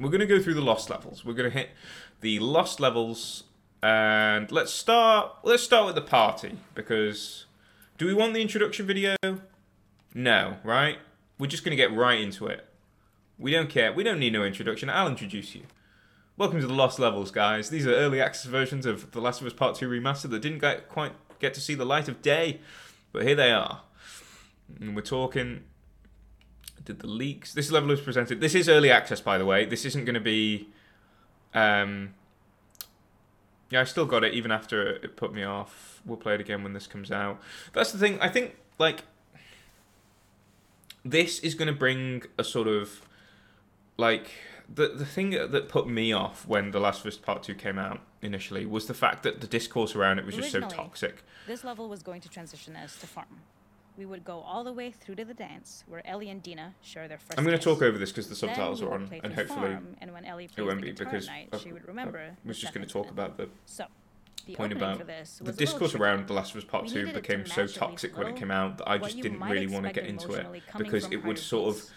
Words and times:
We're 0.00 0.08
going 0.08 0.20
to 0.20 0.26
go 0.26 0.40
through 0.40 0.54
the 0.54 0.62
lost 0.62 0.88
levels. 0.88 1.26
We're 1.26 1.34
going 1.34 1.50
to 1.50 1.56
hit 1.56 1.72
the 2.22 2.38
lost 2.38 2.80
levels, 2.80 3.44
and 3.82 4.50
let's 4.50 4.72
start. 4.72 5.30
Let's 5.42 5.62
start 5.62 5.84
with 5.84 5.94
the 5.94 6.00
party 6.00 6.56
because 6.74 7.44
do 7.98 8.06
we 8.06 8.14
want 8.14 8.32
the 8.32 8.40
introduction 8.40 8.86
video? 8.86 9.14
No, 10.14 10.56
right? 10.64 10.96
We're 11.38 11.48
just 11.48 11.64
going 11.64 11.72
to 11.72 11.76
get 11.76 11.94
right 11.94 12.18
into 12.18 12.46
it. 12.46 12.66
We 13.38 13.50
don't 13.50 13.68
care. 13.68 13.92
We 13.92 14.02
don't 14.02 14.18
need 14.18 14.32
no 14.32 14.42
introduction. 14.42 14.88
I'll 14.88 15.06
introduce 15.06 15.54
you. 15.54 15.64
Welcome 16.38 16.62
to 16.62 16.66
the 16.66 16.72
Lost 16.72 16.98
Levels, 16.98 17.30
guys. 17.30 17.68
These 17.68 17.86
are 17.86 17.92
early 17.92 18.22
access 18.22 18.46
versions 18.46 18.86
of 18.86 19.10
The 19.10 19.20
Last 19.20 19.42
of 19.42 19.46
Us 19.46 19.52
Part 19.52 19.76
2 19.76 19.86
Remastered 19.86 20.30
that 20.30 20.40
didn't 20.40 20.60
get, 20.60 20.88
quite 20.88 21.12
get 21.40 21.52
to 21.54 21.60
see 21.60 21.74
the 21.74 21.84
light 21.84 22.08
of 22.08 22.22
day, 22.22 22.60
but 23.12 23.26
here 23.26 23.34
they 23.34 23.52
are. 23.52 23.82
And 24.80 24.96
we're 24.96 25.02
talking. 25.02 25.64
Did 26.84 27.00
the 27.00 27.06
leaks? 27.06 27.52
This 27.52 27.70
level 27.70 27.90
is 27.90 28.00
presented. 28.00 28.40
This 28.40 28.54
is 28.54 28.68
early 28.68 28.90
access, 28.90 29.20
by 29.20 29.38
the 29.38 29.44
way. 29.44 29.64
This 29.64 29.84
isn't 29.84 30.04
going 30.04 30.14
to 30.14 30.20
be. 30.20 30.68
Um, 31.54 32.14
yeah, 33.70 33.80
I 33.80 33.84
still 33.84 34.06
got 34.06 34.24
it 34.24 34.34
even 34.34 34.50
after 34.50 34.96
it 34.96 35.16
put 35.16 35.32
me 35.32 35.44
off. 35.44 36.00
We'll 36.04 36.16
play 36.16 36.34
it 36.34 36.40
again 36.40 36.62
when 36.62 36.72
this 36.72 36.86
comes 36.86 37.12
out. 37.12 37.40
That's 37.72 37.92
the 37.92 37.98
thing. 37.98 38.18
I 38.20 38.28
think 38.28 38.56
like 38.78 39.04
this 41.04 41.38
is 41.40 41.54
going 41.54 41.68
to 41.68 41.74
bring 41.74 42.22
a 42.38 42.44
sort 42.44 42.68
of 42.68 43.02
like 43.96 44.30
the 44.72 44.88
the 44.88 45.06
thing 45.06 45.30
that 45.30 45.68
put 45.68 45.88
me 45.88 46.12
off 46.12 46.46
when 46.46 46.70
The 46.70 46.80
Last 46.80 47.00
of 47.00 47.06
Us 47.06 47.16
Part 47.16 47.42
Two 47.42 47.54
came 47.54 47.78
out 47.78 48.00
initially 48.22 48.66
was 48.66 48.86
the 48.86 48.94
fact 48.94 49.22
that 49.22 49.40
the 49.40 49.46
discourse 49.46 49.94
around 49.94 50.18
it 50.18 50.26
was 50.26 50.34
just 50.34 50.50
so 50.50 50.60
toxic. 50.60 51.22
This 51.46 51.64
level 51.64 51.88
was 51.88 52.02
going 52.02 52.20
to 52.22 52.28
transition 52.28 52.76
us 52.76 52.96
to 53.00 53.06
farm. 53.06 53.40
We 54.00 54.06
would 54.06 54.24
go 54.24 54.40
all 54.40 54.64
the 54.64 54.72
way 54.72 54.92
through 54.92 55.16
to 55.16 55.26
the 55.26 55.34
dance, 55.34 55.84
where 55.86 56.00
Ellie 56.06 56.30
and 56.30 56.42
Dina 56.42 56.74
share 56.80 57.06
their 57.06 57.18
first. 57.18 57.38
I'm 57.38 57.44
going 57.44 57.58
to 57.58 57.62
talk 57.62 57.82
over 57.82 57.98
this 57.98 58.10
because 58.10 58.30
the 58.30 58.34
subtitles 58.34 58.80
are 58.80 58.94
on, 58.94 59.10
and 59.22 59.34
hopefully 59.34 59.72
farm, 59.72 59.94
and 60.00 60.14
when 60.14 60.24
Ellie 60.24 60.48
it 60.56 60.62
won't 60.62 60.80
be 60.80 60.92
because 60.92 61.26
night, 61.26 61.50
I- 61.52 61.58
she 61.58 61.70
would 61.70 61.86
remember. 61.86 62.18
I 62.18 62.48
was 62.48 62.58
just 62.58 62.72
going 62.72 62.86
to 62.86 62.90
talk 62.90 63.10
about 63.10 63.36
the 63.36 63.50
So, 63.66 63.84
the 64.46 64.54
point 64.54 64.72
about 64.72 65.06
the 65.06 65.12
a 65.12 65.24
oh, 65.48 65.52
discourse 65.52 65.94
around. 65.94 66.28
The 66.28 66.32
Last 66.32 66.52
of 66.52 66.56
Us 66.56 66.64
Part 66.64 66.84
We 66.84 66.88
2 66.88 66.94
needed 66.94 67.10
it 67.10 67.12
to 67.12 67.20
became 67.20 67.44
so 67.44 67.66
toxic 67.66 68.16
when 68.16 68.28
it 68.28 68.36
came 68.36 68.50
out 68.50 68.78
that 68.78 68.88
I 68.88 68.96
just 68.96 69.20
didn't 69.20 69.40
really 69.40 69.66
want 69.66 69.84
to 69.84 69.92
get 69.92 70.06
into 70.06 70.32
it 70.32 70.46
because 70.78 71.04
it 71.12 71.22
would 71.22 71.38
sort 71.38 71.76
of 71.76 71.90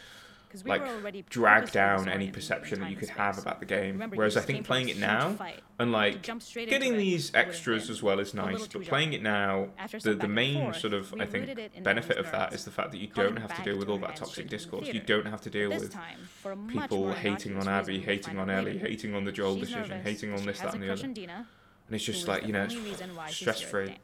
we 0.61 0.69
like 0.69 1.29
drag 1.29 1.71
down 1.71 2.09
any 2.09 2.29
perception 2.29 2.81
that 2.81 2.89
you 2.91 2.97
could 2.97 3.09
have 3.09 3.37
about 3.37 3.59
the 3.59 3.65
game. 3.65 3.93
Remember, 3.93 4.17
Whereas 4.17 4.35
I 4.37 4.41
think 4.41 4.65
playing 4.67 4.89
it 4.89 4.97
now 4.97 5.33
fight. 5.33 5.61
and 5.79 5.91
like 5.91 6.21
getting 6.21 6.97
these 6.97 7.33
extras 7.33 7.89
as 7.89 8.03
well 8.03 8.19
is 8.19 8.33
nice, 8.33 8.67
but 8.67 8.83
playing 8.83 9.13
it 9.13 9.21
now, 9.23 9.69
the, 10.01 10.13
the 10.13 10.27
main 10.27 10.73
sort 10.73 10.93
of 10.93 11.13
I 11.19 11.25
think 11.25 11.47
rooted 11.47 11.59
it 11.59 11.71
in 11.75 11.83
benefit 11.83 12.17
of 12.17 12.29
that 12.31 12.53
is 12.53 12.65
the 12.65 12.71
fact 12.71 12.91
that 12.91 12.97
you 12.97 13.07
don't 13.07 13.37
have 13.37 13.55
to 13.55 13.63
deal 13.63 13.77
with 13.77 13.89
all 13.89 13.99
that 13.99 14.15
toxic 14.17 14.49
discourse. 14.49 14.87
You 14.87 14.99
don't 14.99 15.27
have 15.27 15.41
to 15.41 15.49
deal 15.49 15.69
with 15.69 15.91
time, 15.91 16.17
for 16.41 16.51
a 16.51 16.55
much 16.55 16.89
people 16.89 17.13
hating 17.13 17.57
on 17.57 17.67
Abby, 17.67 17.99
hating 17.99 18.37
on 18.37 18.49
Ellie, 18.49 18.77
hating 18.77 19.15
on 19.15 19.23
the 19.23 19.31
Joel 19.31 19.55
decision, 19.55 20.01
hating 20.03 20.33
on 20.33 20.45
this, 20.45 20.59
that, 20.59 20.73
and 20.73 20.83
the 20.83 20.91
other. 20.91 21.05
And 21.05 21.95
it's 21.95 22.03
just 22.03 22.27
like, 22.27 22.45
you 22.45 22.53
know, 22.53 22.63
it's 22.63 22.75
only 22.75 22.89
reason 22.89 23.15
why 23.15 23.27
she's 23.27 23.37
stress 23.37 23.61
free. 23.61 23.97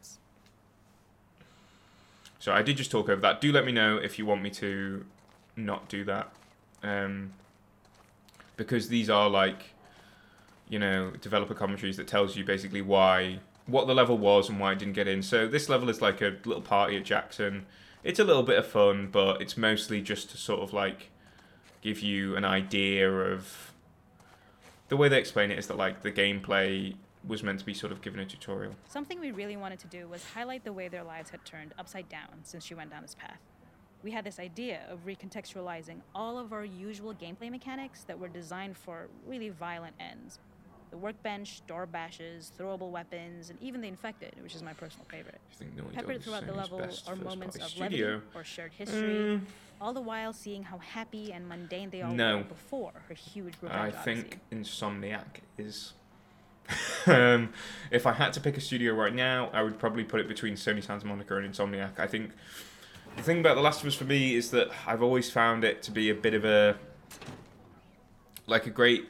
So 2.40 2.54
I 2.54 2.62
did 2.62 2.78
just 2.78 2.92
talk 2.92 3.10
over 3.10 3.22
that. 3.22 3.42
Do 3.42 3.52
let 3.52 3.66
me 3.66 3.72
know 3.72 3.98
if 3.98 4.18
you 4.18 4.26
want 4.26 4.42
me 4.42 4.50
to 4.52 5.06
not 5.56 5.90
do 5.90 6.04
that. 6.06 6.32
Um, 6.84 7.34
because 8.58 8.90
these 8.90 9.10
are 9.10 9.30
like, 9.30 9.74
you 10.68 10.80
know, 10.80 11.12
developer 11.22 11.54
commentaries 11.54 11.98
that 11.98 12.08
tells 12.08 12.36
you 12.36 12.44
basically 12.44 12.82
why, 12.82 13.40
what 13.66 13.88
the 13.88 13.96
level 13.96 14.18
was 14.18 14.50
and 14.50 14.60
why 14.60 14.74
it 14.74 14.80
didn't 14.80 14.94
get 14.94 15.08
in. 15.08 15.24
So 15.24 15.48
this 15.48 15.70
level 15.70 15.90
is 15.90 16.02
like 16.02 16.22
a 16.22 16.36
little 16.46 16.62
party 16.62 16.98
at 16.98 17.06
Jackson. 17.06 17.66
It's 18.04 18.20
a 18.20 18.24
little 18.24 18.44
bit 18.44 18.58
of 18.58 18.68
fun, 18.68 19.10
but 19.12 19.42
it's 19.42 19.58
mostly 19.58 20.02
just 20.02 20.30
to 20.32 20.38
sort 20.38 20.62
of 20.62 20.74
like 20.74 21.10
give 21.82 22.00
you 22.02 22.36
an 22.36 22.46
idea 22.46 23.10
of. 23.10 23.74
The 24.90 24.98
way 24.98 25.08
they 25.08 25.20
explain 25.20 25.52
it 25.52 25.60
is 25.60 25.68
that 25.68 25.78
like 25.78 26.02
the 26.02 26.12
gameplay 26.12 26.96
was 27.28 27.44
meant 27.44 27.60
to 27.60 27.66
be 27.66 27.74
sort 27.74 27.92
of 27.92 28.02
given 28.02 28.20
a 28.20 28.26
tutorial. 28.26 28.74
Something 28.88 29.20
we 29.20 29.32
really 29.32 29.58
wanted 29.58 29.80
to 29.80 29.88
do 29.88 30.08
was 30.08 30.24
highlight 30.34 30.64
the 30.64 30.74
way 30.74 30.88
their 30.88 31.04
lives 31.04 31.30
had 31.30 31.44
turned 31.46 31.74
upside 31.78 32.10
down 32.10 32.44
since 32.44 32.66
she 32.66 32.74
went 32.74 32.90
down 32.90 33.02
this 33.02 33.16
path. 33.16 33.40
We 34.04 34.12
had 34.12 34.24
this 34.24 34.40
idea 34.40 34.82
of 34.90 35.06
recontextualizing 35.06 36.02
all 36.16 36.38
of 36.38 36.54
our 36.54 36.64
usual 36.64 37.14
gameplay 37.14 37.52
mechanics 37.52 38.04
that 38.06 38.18
were 38.18 38.30
designed 38.30 38.78
for 38.78 39.10
really 39.28 39.50
violent 39.50 39.96
ends. 40.00 40.40
The 40.92 40.98
workbench, 40.98 41.62
door 41.68 41.86
bashes, 41.86 42.52
throwable 42.58 42.90
weapons, 42.90 43.50
and 43.50 43.62
even 43.62 43.82
the 43.82 43.88
infected, 43.88 44.34
which 44.42 44.56
is 44.56 44.64
my 44.64 44.74
personal 44.74 45.06
favorite. 45.12 45.40
I 45.52 45.56
think 45.56 45.76
Naughty 45.76 45.96
Dog 45.96 46.06
Peppered 46.06 46.24
throughout 46.24 46.48
the 46.48 46.54
level 46.54 46.82
are 47.08 47.16
moments 47.18 47.58
of 47.58 47.78
levity 47.78 48.04
or 48.04 48.44
shared 48.44 48.72
history, 48.74 49.00
Mm, 49.00 49.42
all 49.80 49.94
the 49.94 50.02
while 50.02 50.34
seeing 50.34 50.64
how 50.64 50.80
happy 50.80 51.32
and 51.32 51.48
mundane 51.48 51.90
they 51.92 52.02
all 52.02 52.14
No. 52.14 52.38
were 52.38 52.44
before 52.44 52.94
her 53.08 53.14
huge 53.14 53.54
revenge. 53.62 53.80
I 53.80 53.86
revenge 53.86 54.04
think 54.04 54.40
Insomniac 54.52 55.42
is. 55.58 55.94
um, 57.08 57.52
if 57.92 58.08
I 58.08 58.14
had 58.14 58.32
to 58.34 58.40
pick 58.42 58.56
a 58.58 58.62
studio 58.62 58.94
right 58.94 59.14
now, 59.14 59.50
I 59.54 59.62
would 59.62 59.78
probably 59.78 60.04
put 60.04 60.20
it 60.22 60.28
between 60.28 60.54
Sony 60.56 60.84
Santa 60.84 61.06
Monica 61.06 61.36
and 61.38 61.54
Insomniac. 61.54 62.00
I 62.00 62.08
think 62.08 62.32
the 63.20 63.26
thing 63.26 63.40
about 63.40 63.56
The 63.56 63.62
Last 63.62 63.82
of 63.82 63.88
Us 63.88 63.96
for 63.96 64.06
me 64.06 64.36
is 64.36 64.50
that 64.52 64.70
I've 64.88 65.04
always 65.04 65.30
found 65.30 65.66
it 65.66 65.84
to 65.84 65.92
be 65.92 66.10
a 66.10 66.16
bit 66.16 66.34
of 66.34 66.46
a 66.46 66.78
like 68.48 68.66
a 68.66 68.70
great 68.70 69.10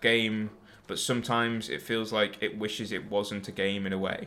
game, 0.00 0.50
but 0.88 0.98
sometimes 0.98 1.68
it 1.68 1.80
feels 1.80 2.12
like 2.12 2.42
it 2.42 2.58
wishes 2.58 2.90
it 2.90 3.08
wasn't 3.08 3.46
a 3.46 3.52
game 3.52 3.86
in 3.86 3.92
a 3.92 3.98
way. 3.98 4.26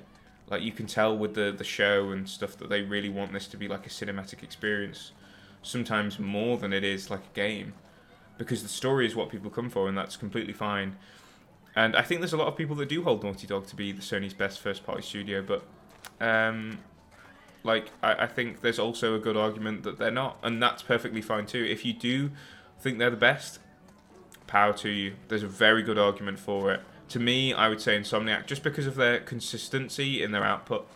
Like 0.49 0.61
you 0.61 0.71
can 0.71 0.87
tell 0.87 1.17
with 1.17 1.33
the 1.35 1.51
the 1.51 1.65
show 1.65 2.11
and 2.11 2.27
stuff 2.27 2.55
that 2.57 2.69
they 2.69 2.83
really 2.83 3.09
want 3.09 3.33
this 3.33 3.47
to 3.47 3.57
be 3.57 3.67
like 3.67 3.85
a 3.85 3.89
cinematic 3.89 4.43
experience, 4.43 5.11
sometimes 5.61 6.17
more 6.17 6.57
than 6.57 6.71
it 6.71 6.85
is 6.85 7.09
like 7.09 7.25
a 7.25 7.35
game 7.35 7.73
because 8.37 8.63
the 8.63 8.69
story 8.69 9.05
is 9.05 9.13
what 9.13 9.29
people 9.29 9.51
come 9.51 9.69
for, 9.69 9.89
and 9.89 9.97
that's 9.97 10.15
completely 10.15 10.53
fine. 10.53 10.95
And 11.75 11.97
I 11.97 12.01
think 12.01 12.21
there's 12.21 12.33
a 12.33 12.37
lot 12.37 12.47
of 12.47 12.55
people 12.55 12.77
that 12.77 12.87
do 12.87 13.03
hold 13.03 13.25
Naughty 13.25 13.45
Dog 13.45 13.67
to 13.67 13.75
be 13.75 13.91
the 13.91 14.01
Sony's 14.01 14.33
best 14.33 14.61
first 14.61 14.85
party 14.85 15.01
studio, 15.01 15.41
but 15.41 15.63
um, 16.21 16.79
like 17.63 17.91
I, 18.01 18.23
I 18.23 18.27
think 18.27 18.61
there's 18.61 18.79
also 18.79 19.15
a 19.15 19.19
good 19.19 19.37
argument 19.37 19.83
that 19.83 19.97
they're 19.97 20.11
not, 20.11 20.37
and 20.43 20.61
that's 20.61 20.83
perfectly 20.83 21.21
fine 21.21 21.45
too. 21.45 21.63
If 21.63 21.85
you 21.85 21.93
do 21.93 22.31
think 22.79 22.97
they're 22.97 23.09
the 23.09 23.17
best, 23.17 23.59
power 24.51 24.73
to 24.73 24.89
you. 24.89 25.13
There's 25.29 25.43
a 25.43 25.47
very 25.47 25.81
good 25.81 25.97
argument 25.97 26.37
for 26.37 26.73
it. 26.73 26.81
To 27.09 27.19
me, 27.19 27.53
I 27.53 27.69
would 27.69 27.81
say 27.81 27.97
Insomniac 27.97 28.45
just 28.45 28.63
because 28.63 28.85
of 28.85 28.95
their 28.95 29.19
consistency 29.19 30.21
in 30.21 30.31
their 30.31 30.43
output, 30.43 30.87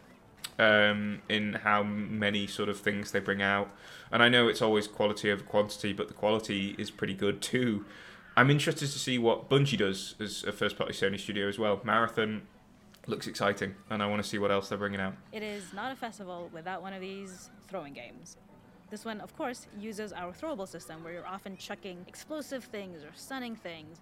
um, 0.59 1.21
in 1.29 1.53
how 1.53 1.81
many 1.81 2.47
sort 2.47 2.67
of 2.67 2.77
things 2.79 3.11
they 3.11 3.19
bring 3.19 3.41
out. 3.41 3.69
And 4.11 4.21
I 4.21 4.29
know 4.29 4.49
it's 4.49 4.61
always 4.61 4.87
quality 4.87 5.31
over 5.31 5.43
quantity, 5.43 5.93
but 5.93 6.09
the 6.09 6.13
quality 6.13 6.75
is 6.77 6.91
pretty 6.91 7.13
good 7.13 7.41
too. 7.41 7.85
I'm 8.35 8.49
interested 8.49 8.89
to 8.89 8.99
see 8.99 9.17
what 9.17 9.49
Bungie 9.49 9.77
does 9.77 10.15
as 10.19 10.43
a 10.43 10.51
first 10.51 10.77
party 10.77 10.93
Sony 10.93 11.17
studio 11.17 11.47
as 11.47 11.57
well. 11.57 11.79
Marathon 11.83 12.41
looks 13.07 13.27
exciting, 13.27 13.75
and 13.89 14.01
I 14.01 14.07
want 14.07 14.21
to 14.23 14.27
see 14.27 14.37
what 14.37 14.51
else 14.51 14.69
they're 14.69 14.77
bringing 14.77 14.99
out. 14.99 15.13
It 15.31 15.43
is 15.43 15.73
not 15.73 15.91
a 15.91 15.95
festival 15.95 16.49
without 16.53 16.81
one 16.81 16.93
of 16.93 17.01
these 17.01 17.49
throwing 17.67 17.93
games. 17.93 18.37
This 18.89 19.03
one, 19.05 19.19
of 19.21 19.35
course, 19.35 19.67
uses 19.79 20.13
our 20.13 20.31
throwable 20.31 20.67
system 20.67 21.03
where 21.03 21.13
you're 21.13 21.27
often 21.27 21.57
chucking 21.57 22.05
explosive 22.07 22.63
things 22.65 23.03
or 23.03 23.09
stunning 23.15 23.55
things, 23.55 23.99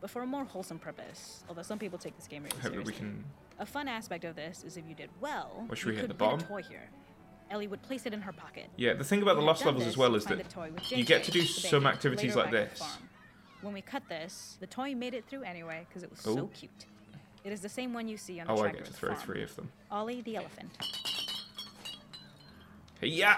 but 0.00 0.10
for 0.10 0.22
a 0.22 0.26
more 0.26 0.44
wholesome 0.44 0.78
purpose, 0.78 1.44
although 1.48 1.62
some 1.62 1.78
people 1.78 1.98
take 1.98 2.16
this 2.16 2.26
game 2.28 2.44
really 2.44 2.60
seriously. 2.62 2.92
we 2.92 2.98
can. 2.98 3.24
A 3.58 3.66
fun 3.66 3.88
aspect 3.88 4.24
of 4.24 4.36
this 4.36 4.62
is 4.64 4.76
if 4.76 4.84
you 4.86 4.94
did 4.94 5.08
well, 5.20 5.64
What, 5.66 5.78
should 5.78 5.86
you 5.88 5.92
we 5.94 6.00
hit 6.00 6.18
the 6.18 6.24
a 6.34 6.38
toy 6.38 6.62
here. 6.62 6.88
Ellie 7.50 7.68
would 7.68 7.82
place 7.82 8.04
it 8.06 8.12
in 8.12 8.20
her 8.20 8.32
pocket. 8.32 8.66
Yeah, 8.76 8.94
the 8.94 9.04
thing 9.04 9.22
about 9.22 9.36
the 9.36 9.42
Lost 9.42 9.64
levels 9.64 9.86
as 9.86 9.96
well 9.96 10.14
is 10.16 10.24
that 10.26 10.44
you 10.90 11.04
get 11.04 11.24
to 11.24 11.30
do 11.30 11.42
some 11.42 11.86
activities 11.86 12.34
like 12.36 12.46
back 12.46 12.54
at 12.54 12.74
the 12.74 12.78
this. 12.80 12.98
When 13.62 13.72
we 13.72 13.80
cut 13.80 14.02
this, 14.08 14.56
the 14.60 14.66
toy 14.66 14.94
made 14.94 15.14
it 15.14 15.24
through 15.26 15.44
anyway 15.44 15.86
because 15.88 16.02
it 16.02 16.10
was 16.10 16.20
Oh. 16.26 16.34
so 16.34 16.46
cute. 16.48 16.86
It 17.46 17.52
is 17.52 17.60
the 17.60 17.68
same 17.68 17.94
one 17.94 18.08
you 18.08 18.16
see 18.16 18.40
on 18.40 18.48
the 18.48 18.52
Oh, 18.52 18.56
I 18.56 18.60
tracker 18.62 18.78
get 18.78 18.86
to 18.86 18.92
throw 18.92 19.08
farm. 19.10 19.20
three 19.20 19.42
of 19.44 19.54
them. 19.54 19.70
Ollie 19.88 20.20
the 20.20 20.34
elephant. 20.34 20.76
Hey, 23.00 23.06
yeah. 23.06 23.36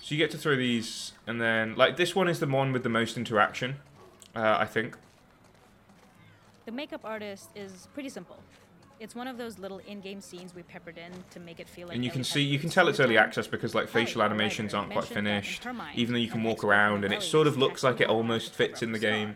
So 0.00 0.14
you 0.14 0.16
get 0.16 0.30
to 0.30 0.38
throw 0.38 0.54
these, 0.54 1.10
and 1.26 1.40
then 1.40 1.74
like 1.74 1.96
this 1.96 2.14
one 2.14 2.28
is 2.28 2.38
the 2.38 2.46
one 2.46 2.72
with 2.72 2.84
the 2.84 2.88
most 2.88 3.16
interaction, 3.16 3.78
uh, 4.36 4.58
I 4.60 4.66
think. 4.66 4.96
The 6.64 6.70
makeup 6.70 7.00
artist 7.02 7.50
is 7.56 7.88
pretty 7.94 8.10
simple. 8.10 8.38
It's 9.00 9.16
one 9.16 9.26
of 9.26 9.38
those 9.38 9.58
little 9.58 9.80
in-game 9.88 10.20
scenes 10.20 10.54
we 10.54 10.62
peppered 10.62 10.96
in 10.96 11.10
to 11.30 11.40
make 11.40 11.58
it 11.58 11.68
feel 11.68 11.88
like. 11.88 11.96
and 11.96 12.04
you 12.04 12.12
can 12.12 12.22
see, 12.22 12.42
you 12.42 12.60
can 12.60 12.70
tell 12.70 12.86
it's 12.86 13.00
early 13.00 13.18
access 13.18 13.48
because 13.48 13.74
like 13.74 13.88
facial 13.88 14.22
animations 14.22 14.72
aren't 14.72 14.92
quite 14.92 15.10
mentioned 15.10 15.26
that 15.26 15.30
in 15.34 15.42
finished, 15.42 15.66
even 15.96 16.14
though 16.14 16.20
you 16.20 16.30
can 16.30 16.44
walk 16.44 16.62
around, 16.62 17.04
and 17.04 17.12
it 17.12 17.22
sort 17.24 17.48
of 17.48 17.56
looks 17.56 17.82
like 17.82 18.00
it 18.00 18.08
almost 18.08 18.54
fits 18.54 18.84
in 18.84 18.92
the 18.92 19.00
game. 19.00 19.34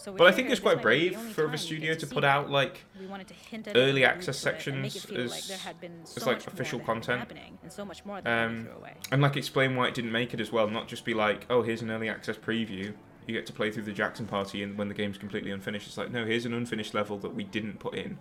So 0.00 0.12
But 0.12 0.28
I 0.28 0.32
think 0.32 0.48
it's 0.48 0.60
quite 0.60 0.76
the 0.76 0.82
brave 0.82 1.18
for 1.18 1.44
a 1.44 1.48
we 1.48 1.58
studio 1.58 1.94
to 1.94 2.06
put 2.06 2.24
out 2.24 2.50
like 2.50 2.84
We 2.98 3.06
wanted 3.06 3.28
to 3.28 3.34
hint 3.34 3.68
at 3.68 3.76
early 3.76 4.02
access 4.02 4.42
allude 4.42 4.56
it 4.58 4.66
and 4.66 4.92
sections 4.92 5.10
like 5.30 5.58
as- 5.58 5.74
been 5.80 6.06
so 6.06 6.20
as, 6.20 6.26
like, 6.26 6.46
official 6.46 6.78
that 6.78 6.86
had 6.86 6.96
been 6.96 7.02
content. 7.02 7.58
and 7.62 7.72
so 7.72 7.84
much 7.84 8.04
more 8.06 8.16
Um, 8.24 8.68
and 9.12 9.20
like 9.20 9.36
explain 9.36 9.76
why 9.76 9.88
it 9.88 9.94
didn't 9.94 10.12
make 10.12 10.32
it 10.32 10.40
as 10.40 10.50
well. 10.50 10.68
Not 10.68 10.88
just 10.88 11.04
be 11.04 11.12
like, 11.12 11.44
oh, 11.50 11.60
here's 11.62 11.82
an 11.82 11.90
early 11.90 12.08
access 12.08 12.38
preview. 12.38 12.94
You 13.26 13.34
get 13.34 13.44
to 13.46 13.52
play 13.52 13.70
through 13.70 13.82
the 13.82 13.92
Jackson 13.92 14.26
party, 14.26 14.62
and 14.62 14.78
when 14.78 14.88
the 14.88 14.94
game's 14.94 15.18
completely 15.18 15.50
unfinished, 15.50 15.86
it's 15.86 15.98
like, 15.98 16.10
no, 16.10 16.24
here's 16.24 16.46
an 16.46 16.54
unfinished 16.54 16.94
level 16.94 17.18
that 17.18 17.34
we 17.34 17.44
didn't 17.44 17.78
put 17.78 17.94
in. 17.94 18.18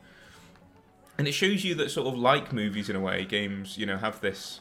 And 1.18 1.28
it 1.28 1.32
shows 1.32 1.64
you 1.64 1.76
that 1.76 1.92
sort 1.92 2.08
of 2.08 2.18
like 2.20 2.52
movies 2.52 2.90
in 2.90 2.96
a 2.98 3.00
way, 3.00 3.24
games 3.26 3.78
you 3.78 3.86
know 3.86 3.98
have 3.98 4.20
this 4.20 4.60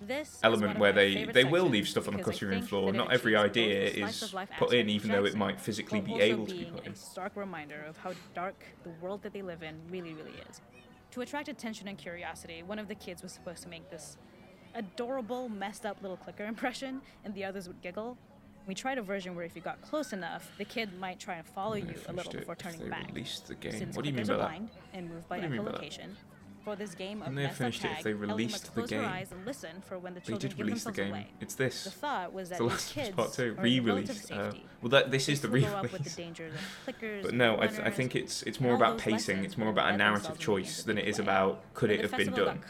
This 0.00 0.38
element 0.42 0.78
where 0.78 0.92
they 0.92 1.24
they 1.24 1.44
will 1.44 1.66
leave 1.66 1.88
stuff 1.88 2.08
on 2.08 2.16
the 2.16 2.22
cutting 2.22 2.48
room 2.48 2.62
floor. 2.62 2.92
Not 2.92 3.12
every 3.12 3.36
idea 3.36 3.84
is 3.84 4.34
put 4.58 4.72
in, 4.74 4.88
even 4.88 5.10
though 5.10 5.24
it 5.24 5.34
might 5.34 5.60
physically 5.60 6.00
be 6.00 6.20
able 6.20 6.46
to 6.46 6.54
be 6.54 6.64
put 6.64 6.86
in. 6.86 6.92
a 6.92 6.96
stark 6.96 7.36
reminder 7.36 7.84
of 7.88 7.96
how 7.96 8.12
dark 8.34 8.56
the 8.82 8.90
world 9.00 9.22
that 9.22 9.32
they 9.32 9.42
live 9.42 9.62
in 9.62 9.76
really, 9.90 10.12
really 10.14 10.34
is. 10.50 10.60
To 11.12 11.20
attract 11.20 11.48
attention 11.48 11.86
and 11.86 11.96
curiosity, 11.96 12.62
one 12.64 12.78
of 12.78 12.88
the 12.88 12.94
kids 12.94 13.22
was 13.22 13.32
supposed 13.32 13.62
to 13.62 13.68
make 13.68 13.88
this 13.88 14.16
adorable, 14.74 15.48
messed 15.48 15.86
up 15.86 16.02
little 16.02 16.16
clicker 16.16 16.44
impression, 16.54 17.00
and 17.24 17.34
the 17.34 17.44
others 17.44 17.68
would 17.68 17.80
giggle. 17.80 18.18
We 18.66 18.74
tried 18.74 18.96
a 18.98 19.02
version 19.02 19.34
where 19.36 19.44
if 19.44 19.54
you 19.54 19.60
got 19.60 19.80
close 19.82 20.12
enough, 20.12 20.50
the 20.56 20.64
kid 20.64 20.98
might 20.98 21.20
try 21.20 21.34
and 21.36 21.46
follow 21.46 21.74
you 21.74 21.94
a 22.08 22.12
little 22.12 22.32
it, 22.32 22.38
before 22.40 22.56
turning 22.56 22.88
back. 22.88 23.08
released 23.08 23.46
the 23.46 23.54
game. 23.54 23.72
Since 23.72 23.94
What 23.94 24.04
do 24.04 24.10
you 24.10 24.16
mean 24.16 24.26
by 24.26 24.36
that? 24.36 24.40
blind 24.40 24.70
and 24.94 25.10
move 25.10 25.28
by 25.28 25.36
What 25.36 25.42
do 25.42 25.54
you 25.54 25.62
mean 25.62 25.70
by 25.70 25.72
that? 25.72 25.80
echolocation, 25.82 26.08
for 26.64 26.74
this 26.76 26.94
game 26.94 27.20
of 27.20 27.26
When 27.28 27.36
they 27.36 27.48
finished 27.48 27.84
it, 27.84 27.90
if 27.98 28.02
they 28.02 28.12
released 28.14 28.74
the 28.74 28.82
game- 28.82 29.10
listen 29.44 29.82
for 29.82 29.98
when 29.98 30.14
the 30.14 30.20
They 30.20 30.36
did 30.36 30.58
release 30.58 30.84
the 30.84 30.92
game. 30.92 31.10
away. 31.10 31.26
It's 31.40 31.54
this. 31.54 31.84
The 31.84 31.90
thought 31.90 32.32
was 32.32 32.48
that 32.48 32.58
the 32.58 32.64
last 32.64 32.92
kids 32.94 33.10
Part 33.10 33.32
Two, 33.34 33.54
are 33.58 33.66
in 33.66 33.84
relative 33.84 34.16
re-released. 34.30 34.32
Uh, 34.32 34.52
well, 34.80 34.88
that 34.90 35.10
this 35.10 35.28
is 35.28 35.40
the 35.42 35.48
Kids 35.48 35.64
will 35.64 35.70
grow 35.70 35.78
up 35.78 35.82
with 35.84 35.92
re-release. 35.92 36.14
the 36.14 36.22
dangers 36.22 36.54
of 36.54 36.94
clickers, 36.94 37.22
But 37.22 37.34
no, 37.34 37.60
I, 37.60 37.66
th- 37.66 37.80
I 37.80 37.90
think 37.90 38.16
it's 38.16 38.42
it's 38.44 38.60
more 38.60 38.74
about 38.74 38.98
pacing. 38.98 39.44
It's 39.44 39.58
more 39.58 39.68
about 39.68 39.92
a 39.92 39.96
narrative 39.96 40.22
themselves 40.28 40.46
in 40.48 40.54
the 40.54 40.62
choice 40.62 40.82
than 40.82 40.98
it 40.98 41.06
is 41.06 41.18
about 41.18 41.74
could 41.74 41.90
it 41.90 42.00
have 42.00 42.16
been 42.16 42.32
done. 42.32 42.60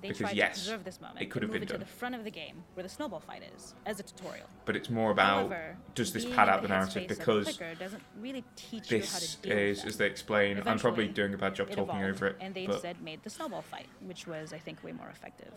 They 0.00 0.08
Because 0.08 0.20
tried 0.20 0.36
yes, 0.36 0.54
to 0.54 0.60
preserve 0.60 0.84
this 0.84 1.00
moment 1.00 1.20
it 1.20 1.30
could 1.30 1.42
have 1.42 1.52
been 1.52 1.62
it 1.62 1.68
to 1.68 1.78
the 1.78 1.84
front 1.84 2.14
of 2.14 2.24
the 2.24 2.30
game 2.30 2.62
where 2.74 2.82
the 2.82 2.88
snowball 2.88 3.20
fight 3.20 3.42
is 3.54 3.74
as 3.86 4.00
a 4.00 4.02
tutorial. 4.02 4.46
But 4.64 4.76
it's 4.76 4.90
more 4.90 5.10
about 5.10 5.48
However, 5.48 5.76
does 5.94 6.12
this 6.12 6.24
pad 6.24 6.48
out 6.48 6.62
the 6.62 6.68
narrative 6.68 7.02
headspace 7.02 7.10
of 7.10 7.10
a 7.10 7.18
because 7.18 7.78
doesn't 7.78 8.02
really 8.20 8.44
teach 8.56 8.90
you 8.90 8.98
how 8.98 9.18
this 9.18 9.34
to 9.36 9.50
is, 9.50 9.84
as 9.84 9.96
they 9.96 10.06
explain, 10.06 10.62
I'm 10.66 10.78
probably 10.78 11.08
doing 11.08 11.34
a 11.34 11.38
bad 11.38 11.54
job 11.54 11.68
talking 11.68 11.84
evolved, 11.84 12.04
over 12.04 12.26
it. 12.28 12.36
and 12.40 12.54
they 12.54 12.64
instead 12.64 13.00
made 13.02 13.22
the 13.22 13.30
snowball 13.30 13.62
fight, 13.62 13.86
which 14.00 14.26
was, 14.26 14.52
I 14.52 14.58
think, 14.58 14.82
way 14.82 14.92
more 14.92 15.08
effective. 15.08 15.52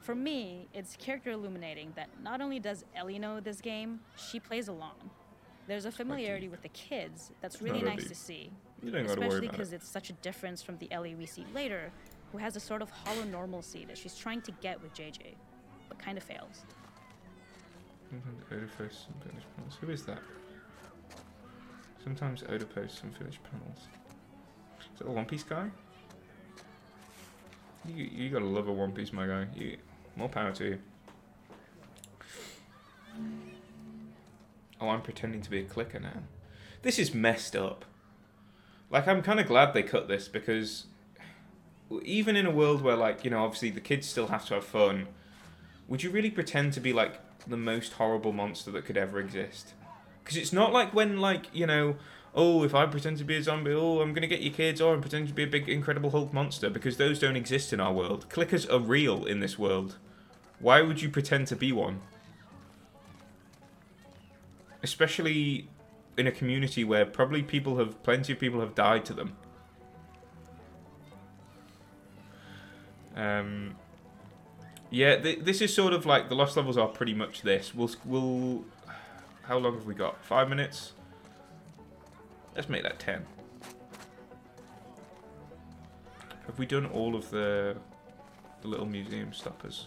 For 0.00 0.14
me, 0.14 0.68
it's 0.72 0.96
character 0.96 1.30
illuminating 1.30 1.92
that 1.96 2.08
not 2.22 2.40
only 2.40 2.60
does 2.60 2.84
Ellie 2.94 3.18
know 3.18 3.40
this 3.40 3.60
game, 3.60 4.00
she 4.16 4.38
plays 4.38 4.68
along. 4.68 5.10
There's 5.66 5.84
a 5.84 5.90
familiarity 5.90 6.48
with 6.48 6.62
the 6.62 6.68
kids 6.68 7.32
that's 7.40 7.60
really 7.60 7.82
nice 7.82 8.06
to 8.06 8.14
see, 8.14 8.52
you 8.82 8.92
don't 8.92 9.06
got 9.06 9.14
to 9.14 9.20
worry 9.20 9.28
especially 9.28 9.48
because 9.48 9.72
it. 9.72 9.76
it's 9.76 9.88
such 9.88 10.10
a 10.10 10.12
difference 10.14 10.62
from 10.62 10.78
the 10.78 10.90
Ellie 10.92 11.16
we 11.16 11.26
see 11.26 11.44
later, 11.54 11.90
who 12.36 12.42
has 12.42 12.54
a 12.54 12.60
sort 12.60 12.82
of 12.82 12.90
hollow 12.90 13.24
normalcy 13.24 13.86
that 13.86 13.96
she's 13.96 14.14
trying 14.14 14.42
to 14.42 14.52
get 14.60 14.82
with 14.82 14.92
JJ, 14.94 15.36
but 15.88 15.98
kind 15.98 16.18
of 16.18 16.24
fails. 16.24 16.64
Posts 18.76 19.06
some 19.06 19.14
finished 19.26 19.46
panels. 19.56 19.76
Who 19.80 19.90
is 19.90 20.02
that? 20.04 20.18
Sometimes 22.04 22.42
posts 22.74 23.00
some 23.00 23.10
finished 23.12 23.40
panels. 23.50 23.78
Is 24.94 25.00
it 25.00 25.06
a 25.06 25.10
One 25.10 25.24
Piece 25.24 25.44
guy? 25.44 25.70
You 27.88 28.04
you 28.04 28.28
gotta 28.28 28.44
love 28.44 28.68
a 28.68 28.72
One 28.72 28.92
Piece, 28.92 29.14
my 29.14 29.26
guy. 29.26 29.46
You 29.54 29.78
more 30.14 30.28
power 30.28 30.52
to 30.52 30.64
you. 30.64 30.78
Oh, 34.78 34.90
I'm 34.90 35.00
pretending 35.00 35.40
to 35.40 35.50
be 35.50 35.60
a 35.60 35.64
clicker 35.64 36.00
now. 36.00 36.22
This 36.82 36.98
is 36.98 37.14
messed 37.14 37.56
up. 37.56 37.86
Like 38.90 39.08
I'm 39.08 39.22
kind 39.22 39.40
of 39.40 39.46
glad 39.46 39.72
they 39.72 39.82
cut 39.82 40.06
this 40.06 40.28
because 40.28 40.86
even 42.02 42.36
in 42.36 42.46
a 42.46 42.50
world 42.50 42.82
where 42.82 42.96
like 42.96 43.24
you 43.24 43.30
know 43.30 43.44
obviously 43.44 43.70
the 43.70 43.80
kids 43.80 44.06
still 44.06 44.28
have 44.28 44.46
to 44.46 44.54
have 44.54 44.64
fun, 44.64 45.08
would 45.88 46.02
you 46.02 46.10
really 46.10 46.30
pretend 46.30 46.72
to 46.74 46.80
be 46.80 46.92
like 46.92 47.20
the 47.46 47.56
most 47.56 47.94
horrible 47.94 48.32
monster 48.32 48.70
that 48.72 48.84
could 48.84 48.96
ever 48.96 49.18
exist? 49.18 49.74
Because 50.22 50.36
it's 50.36 50.52
not 50.52 50.72
like 50.72 50.94
when 50.94 51.20
like 51.20 51.46
you 51.52 51.66
know, 51.66 51.96
oh 52.34 52.64
if 52.64 52.74
I 52.74 52.86
pretend 52.86 53.18
to 53.18 53.24
be 53.24 53.36
a 53.36 53.42
zombie, 53.42 53.72
oh 53.72 54.00
I'm 54.00 54.12
gonna 54.12 54.26
get 54.26 54.40
your 54.40 54.52
kids, 54.52 54.80
or 54.80 54.94
I'm 54.94 55.00
pretending 55.00 55.28
to 55.28 55.34
be 55.34 55.44
a 55.44 55.46
big 55.46 55.68
Incredible 55.68 56.10
Hulk 56.10 56.32
monster 56.32 56.70
because 56.70 56.96
those 56.96 57.18
don't 57.18 57.36
exist 57.36 57.72
in 57.72 57.80
our 57.80 57.92
world. 57.92 58.28
Clickers 58.28 58.70
are 58.72 58.80
real 58.80 59.24
in 59.24 59.40
this 59.40 59.58
world. 59.58 59.96
Why 60.58 60.82
would 60.82 61.02
you 61.02 61.08
pretend 61.08 61.46
to 61.48 61.56
be 61.56 61.70
one? 61.70 62.00
Especially 64.82 65.68
in 66.16 66.26
a 66.26 66.32
community 66.32 66.82
where 66.82 67.04
probably 67.04 67.42
people 67.42 67.78
have 67.78 68.02
plenty 68.02 68.32
of 68.32 68.38
people 68.38 68.60
have 68.60 68.74
died 68.74 69.04
to 69.04 69.12
them. 69.12 69.36
Um, 73.16 73.74
yeah, 74.90 75.16
th- 75.16 75.40
this 75.40 75.60
is 75.60 75.74
sort 75.74 75.92
of 75.92 76.06
like 76.06 76.28
the 76.28 76.34
lost 76.34 76.56
levels 76.56 76.76
are 76.76 76.88
pretty 76.88 77.14
much 77.14 77.42
this. 77.42 77.74
We'll 77.74 77.90
we'll. 78.04 78.64
How 79.42 79.58
long 79.58 79.74
have 79.74 79.86
we 79.86 79.94
got? 79.94 80.24
Five 80.24 80.48
minutes. 80.48 80.92
Let's 82.54 82.68
make 82.68 82.82
that 82.82 82.98
ten. 82.98 83.26
Have 86.46 86.58
we 86.58 86.66
done 86.66 86.86
all 86.86 87.16
of 87.16 87.30
the 87.30 87.76
the 88.62 88.68
little 88.68 88.86
museum 88.86 89.32
stoppers? 89.32 89.86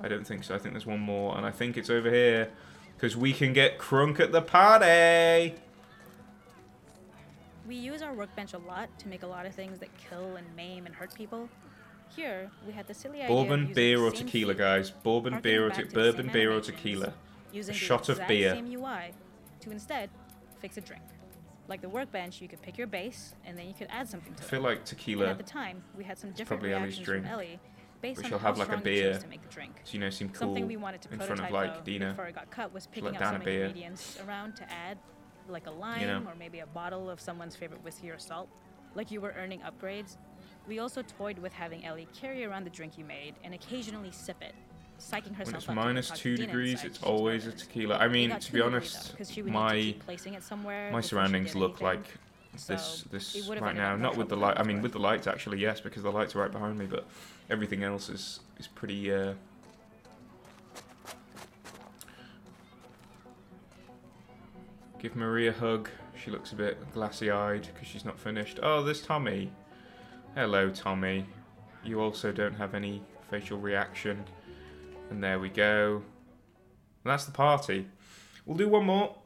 I 0.00 0.08
don't 0.08 0.26
think 0.26 0.44
so. 0.44 0.54
I 0.54 0.58
think 0.58 0.74
there's 0.74 0.86
one 0.86 1.00
more, 1.00 1.36
and 1.36 1.46
I 1.46 1.50
think 1.50 1.76
it's 1.76 1.90
over 1.90 2.10
here 2.10 2.50
because 2.94 3.16
we 3.16 3.32
can 3.32 3.52
get 3.52 3.78
crunk 3.78 4.20
at 4.20 4.30
the 4.32 4.42
party. 4.42 5.54
We 7.66 7.74
use 7.74 8.02
our 8.02 8.12
workbench 8.12 8.52
a 8.52 8.58
lot 8.58 8.96
to 9.00 9.08
make 9.08 9.22
a 9.22 9.26
lot 9.26 9.44
of 9.44 9.54
things 9.54 9.80
that 9.80 9.88
kill 9.96 10.36
and 10.36 10.46
maim 10.54 10.86
and 10.86 10.94
hurt 10.94 11.14
people. 11.14 11.48
Here, 12.14 12.50
we 12.66 12.72
had 12.72 12.86
the 12.86 12.94
silly 12.94 13.20
idea 13.22 13.28
Bourbon, 13.34 13.72
beer, 13.74 14.00
or 14.00 14.10
tequila, 14.10 14.54
guys. 14.54 14.90
Bourbon, 14.90 15.40
beer, 15.40 15.66
or 15.66 15.70
te- 15.70 15.84
bourbon, 15.84 16.28
beer, 16.32 16.52
or 16.52 16.60
tequila. 16.60 17.12
using 17.52 17.74
A 17.74 17.78
shot 17.78 18.08
of 18.08 18.20
beer. 18.26 18.54
same 18.54 18.66
UI 18.72 19.12
to 19.60 19.70
instead 19.70 20.10
fix 20.60 20.76
a 20.76 20.80
drink. 20.80 21.02
Like 21.68 21.80
the 21.82 21.88
workbench, 21.88 22.40
you 22.40 22.48
could 22.48 22.62
pick 22.62 22.78
your 22.78 22.86
base 22.86 23.34
and 23.44 23.58
then 23.58 23.66
you 23.66 23.74
could 23.74 23.88
add 23.90 24.08
something 24.08 24.32
to 24.34 24.42
I 24.42 24.46
feel 24.46 24.60
like 24.60 24.78
And 24.78 24.86
tequila, 24.86 25.26
at 25.30 25.36
the 25.38 25.42
time, 25.42 25.82
we 25.96 26.04
had 26.04 26.16
some 26.16 26.30
different 26.30 26.60
probably 26.62 26.72
Ellie's 26.72 26.84
reactions 26.98 27.04
drink. 27.06 27.24
from 27.24 27.32
Ellie 27.32 27.58
based 28.00 28.22
We 28.22 28.28
shall 28.28 28.38
have, 28.38 28.56
like, 28.58 28.68
a 28.68 28.76
you 28.76 28.82
beer. 28.82 29.12
chose 29.14 29.22
to 29.24 29.28
make 29.28 29.42
the 29.42 29.48
drink. 29.48 29.80
so 29.84 29.92
you 29.94 29.98
know, 29.98 30.10
seem 30.10 30.28
cool 30.28 30.38
Something 30.38 30.66
we 30.68 30.76
wanted 30.76 31.02
to 31.02 31.12
in 31.12 31.18
front 31.18 31.40
of 31.42 31.50
like 31.50 31.74
though, 31.74 31.80
Dina. 31.82 32.10
before 32.10 32.26
it 32.26 32.34
got 32.36 32.50
cut 32.50 32.72
was 32.72 32.86
picking 32.86 33.16
up 33.16 33.22
some 33.22 33.42
beer. 33.42 33.64
ingredients 33.64 34.18
around 34.26 34.54
to 34.56 34.72
add, 34.72 34.96
like 35.48 35.66
a 35.66 35.70
lime 35.70 36.06
know. 36.06 36.22
or 36.30 36.34
maybe 36.38 36.60
a 36.60 36.66
bottle 36.66 37.10
of 37.10 37.20
someone's 37.20 37.56
favorite 37.56 37.82
whiskey 37.84 38.10
or 38.10 38.18
salt. 38.18 38.48
Like 38.94 39.10
you 39.10 39.20
were 39.20 39.34
earning 39.36 39.60
upgrades. 39.60 40.16
We 40.68 40.80
also 40.80 41.02
toyed 41.02 41.38
with 41.38 41.52
having 41.52 41.84
Ellie 41.84 42.08
carry 42.18 42.44
around 42.44 42.64
the 42.64 42.70
drink 42.70 42.98
you 42.98 43.04
made 43.04 43.34
and 43.44 43.54
occasionally 43.54 44.10
sip 44.10 44.42
it, 44.42 44.54
psyching 44.98 45.34
herself 45.34 45.46
When 45.46 45.54
it's 45.54 45.84
minus 45.84 46.10
two 46.10 46.36
degrees, 46.36 46.82
it's 46.82 47.02
always 47.02 47.46
a 47.46 47.52
tequila. 47.52 47.96
I 47.98 48.08
mean, 48.08 48.36
to 48.38 48.52
be 48.52 48.60
honest, 48.60 48.94
though, 48.94 48.98
honest, 48.98 49.16
'cause 49.16 49.30
she 49.30 49.42
would 49.42 49.52
need 49.52 49.58
to 49.58 49.64
my 49.64 49.94
placing 50.04 50.34
it 50.34 50.42
somewhere 50.42 50.90
my 50.90 51.00
surroundings 51.00 51.54
look 51.54 51.80
anything. 51.82 51.86
like 51.86 52.06
this 52.66 53.04
this 53.10 53.48
right 53.60 53.76
now. 53.76 53.94
Not 53.96 54.16
with 54.16 54.28
the 54.28 54.36
light. 54.36 54.58
I 54.58 54.64
mean, 54.64 54.82
with 54.82 54.92
the 54.92 54.98
lights 54.98 55.26
actually, 55.26 55.60
yes, 55.60 55.80
because 55.80 56.02
the 56.02 56.10
lights 56.12 56.34
are 56.34 56.40
right 56.40 56.50
behind 56.52 56.78
me. 56.78 56.86
But 56.86 57.06
everything 57.48 57.84
else 57.84 58.08
is 58.08 58.40
is 58.58 58.66
pretty. 58.66 59.12
Uh, 59.12 59.34
Give 64.98 65.14
Maria 65.14 65.50
a 65.50 65.52
hug. 65.52 65.90
She 66.24 66.30
looks 66.30 66.52
a 66.52 66.56
bit 66.56 66.78
glassy-eyed 66.92 67.68
because 67.72 67.86
she's 67.86 68.04
not 68.04 68.18
finished. 68.18 68.58
Oh, 68.62 68.82
there's 68.82 69.02
Tommy. 69.02 69.52
Hello, 70.36 70.68
Tommy. 70.68 71.24
You 71.82 71.98
also 71.98 72.30
don't 72.30 72.56
have 72.56 72.74
any 72.74 73.02
facial 73.30 73.56
reaction. 73.56 74.22
And 75.08 75.24
there 75.24 75.38
we 75.38 75.48
go. 75.48 76.02
And 77.04 77.10
that's 77.10 77.24
the 77.24 77.32
party. 77.32 77.86
We'll 78.44 78.58
do 78.58 78.68
one 78.68 78.84
more. 78.84 79.16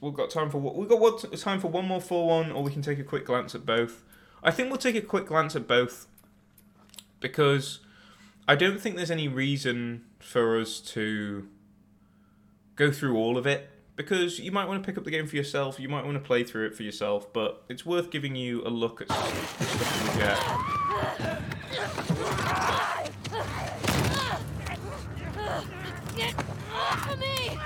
We've 0.00 0.14
got 0.14 0.30
time 0.30 0.50
for 0.50 0.58
we've 0.58 0.88
got 0.88 1.32
time 1.40 1.58
for 1.58 1.66
one 1.66 1.88
more 1.88 2.00
four 2.00 2.28
one, 2.28 2.52
or 2.52 2.62
we 2.62 2.70
can 2.70 2.80
take 2.80 3.00
a 3.00 3.02
quick 3.02 3.26
glance 3.26 3.56
at 3.56 3.66
both. 3.66 4.04
I 4.40 4.52
think 4.52 4.68
we'll 4.68 4.78
take 4.78 4.94
a 4.94 5.00
quick 5.00 5.26
glance 5.26 5.56
at 5.56 5.66
both 5.66 6.06
because 7.18 7.80
I 8.46 8.54
don't 8.54 8.80
think 8.80 8.94
there's 8.94 9.10
any 9.10 9.26
reason 9.26 10.04
for 10.20 10.60
us 10.60 10.78
to 10.92 11.48
go 12.76 12.92
through 12.92 13.16
all 13.16 13.36
of 13.36 13.48
it 13.48 13.68
because 13.96 14.38
you 14.38 14.52
might 14.52 14.66
want 14.66 14.82
to 14.82 14.86
pick 14.86 14.96
up 14.98 15.04
the 15.04 15.10
game 15.10 15.26
for 15.26 15.36
yourself, 15.36 15.78
you 15.78 15.88
might 15.88 16.04
want 16.04 16.16
to 16.16 16.22
play 16.22 16.44
through 16.44 16.66
it 16.66 16.74
for 16.74 16.82
yourself, 16.82 17.32
but 17.32 17.62
it's 17.68 17.84
worth 17.84 18.10
giving 18.10 18.34
you 18.34 18.62
a 18.64 18.70
look 18.70 19.00
at 19.00 19.10
stuff 19.10 20.14
you 20.14 20.20
get. 20.20 20.38
Get 26.16 26.34
off 26.74 27.10
of 27.10 27.18
me! 27.18 27.58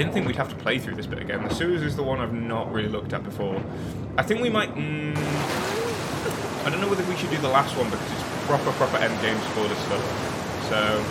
Didn't 0.00 0.14
think 0.14 0.26
we'd 0.26 0.36
have 0.36 0.48
to 0.48 0.56
play 0.56 0.78
through 0.78 0.94
this 0.94 1.04
bit 1.04 1.18
again. 1.18 1.46
The 1.46 1.54
sewers 1.54 1.82
is 1.82 1.94
the 1.94 2.02
one 2.02 2.20
I've 2.20 2.32
not 2.32 2.72
really 2.72 2.88
looked 2.88 3.12
at 3.12 3.22
before. 3.22 3.62
I 4.16 4.22
think 4.22 4.40
we 4.40 4.48
might. 4.48 4.74
Mm, 4.74 5.14
I 6.64 6.70
don't 6.70 6.80
know 6.80 6.88
whether 6.88 7.04
we 7.04 7.14
should 7.16 7.28
do 7.28 7.36
the 7.36 7.50
last 7.50 7.76
one 7.76 7.90
because 7.90 8.10
it's 8.10 8.22
proper, 8.46 8.72
proper 8.72 8.96
end 8.96 9.20
game 9.20 9.36
spoiler 9.50 9.74
stuff. 9.74 10.02
So 10.70 11.04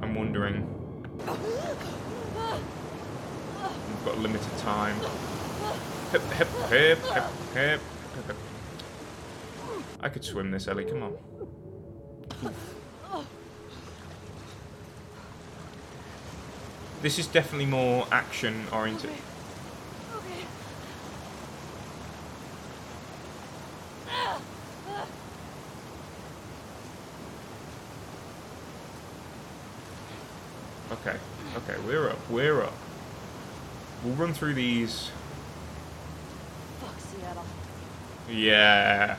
I'm 0.00 0.14
wondering. 0.14 0.66
We've 3.86 4.04
got 4.06 4.16
limited 4.18 4.56
time. 4.56 4.96
Hip, 6.12 6.22
hip, 6.32 6.48
hip, 6.70 6.98
hip, 6.98 7.30
hip. 7.52 7.80
I 10.00 10.08
could 10.08 10.24
swim 10.24 10.50
this, 10.50 10.66
Ellie. 10.66 10.86
Come 10.86 11.02
on. 11.02 12.54
This 17.00 17.18
is 17.18 17.26
definitely 17.28 17.66
more 17.66 18.06
action 18.10 18.66
oriented. 18.72 19.10
Okay. 20.16 20.44
Okay. 30.90 31.10
Okay, 31.10 31.16
okay, 31.56 31.76
we're 31.86 32.08
up, 32.08 32.18
we're 32.30 32.62
up. 32.62 32.74
We'll 34.02 34.14
run 34.14 34.34
through 34.34 34.54
these. 34.54 35.10
Fuck 36.80 36.94
Seattle. 36.98 37.44
Yeah. 38.30 39.16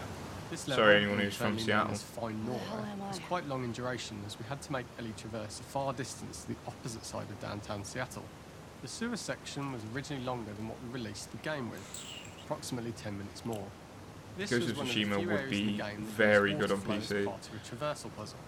This 0.49 0.61
Sorry, 0.61 0.95
anyone 0.97 1.19
who's 1.19 1.35
from 1.35 1.57
internally 1.57 1.63
Seattle. 1.65 1.85
known 1.85 1.93
as 1.93 2.01
Fine 2.01 2.45
Nora, 2.45 2.59
hell 2.59 3.07
was 3.07 3.19
quite 3.19 3.47
long 3.47 3.63
in 3.63 3.71
duration 3.71 4.19
as 4.25 4.39
we 4.39 4.45
had 4.45 4.59
to 4.63 4.71
make 4.71 4.85
Ellie 4.97 5.13
traverse 5.15 5.59
a 5.59 5.63
far 5.63 5.93
distance 5.93 6.41
to 6.41 6.47
the 6.47 6.55
opposite 6.65 7.05
side 7.05 7.27
of 7.29 7.39
downtown 7.39 7.83
Seattle. 7.83 8.23
The 8.81 8.87
sewer 8.87 9.17
section 9.17 9.71
was 9.71 9.81
originally 9.93 10.23
longer 10.25 10.51
than 10.53 10.67
what 10.67 10.77
we 10.83 10.91
released 10.99 11.29
the 11.31 11.37
game 11.37 11.69
with, 11.69 12.03
approximately 12.45 12.93
10 12.93 13.15
minutes 13.17 13.45
more. 13.45 13.65
This 14.39 14.49
Ghost 14.49 14.61
was 14.63 14.71
of 14.71 14.77
one 14.77 14.87
of 14.87 14.93
the 14.93 15.03
Tsushima 15.03 15.17
would 15.17 15.29
areas 15.29 15.59
in 15.59 15.77
the 15.77 15.83
be 15.83 16.03
very 16.03 16.53
good 16.53 16.71
on 16.71 16.77
water 16.77 16.81
flow 16.81 16.95
as 16.95 17.09
PC. 17.11 17.25
part 17.25 17.47
of 17.47 17.53
a 17.53 17.75
traversal 17.75 18.15
puzzle. 18.15 18.39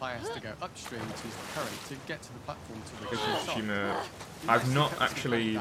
Player 0.00 0.16
has 0.16 0.30
to 0.30 0.40
go 0.40 0.52
upstream 0.62 1.02
to 1.02 1.06
use 1.06 1.36
the 1.36 1.60
current 1.60 1.78
to 1.88 1.94
get 2.08 2.22
to 2.22 2.32
the 2.32 2.38
platform 2.38 2.80
to 2.80 3.10
the 3.10 3.16
side. 3.18 3.48
Tsushima. 3.48 3.96
I've 4.48 4.74
not 4.74 4.98
actually. 4.98 5.58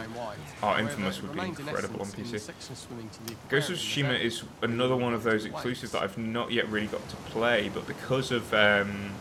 Oh, 0.63 0.77
Infamous 0.79 1.21
would 1.21 1.33
be 1.33 1.41
incredible 1.41 1.99
on 1.99 2.07
essence 2.07 2.17
in 2.19 2.23
the 2.23 2.37
PC. 2.37 2.39
section 2.39 2.75
swimming 2.77 3.09
to 3.09 3.25
the 3.25 3.35
Ghost 3.49 3.69
of 3.69 3.75
Tsushima 3.75 4.17
is 4.17 4.43
another 4.61 4.95
one 4.95 5.13
of 5.13 5.23
those 5.23 5.43
exclusives 5.43 5.91
that 5.91 6.03
I've 6.03 6.17
not 6.17 6.53
yet 6.53 6.69
really 6.69 6.87
got 6.87 7.05
to 7.09 7.17
play, 7.17 7.69
but 7.73 7.85
because 7.85 8.31
of 8.31 8.53
um, 8.53 9.11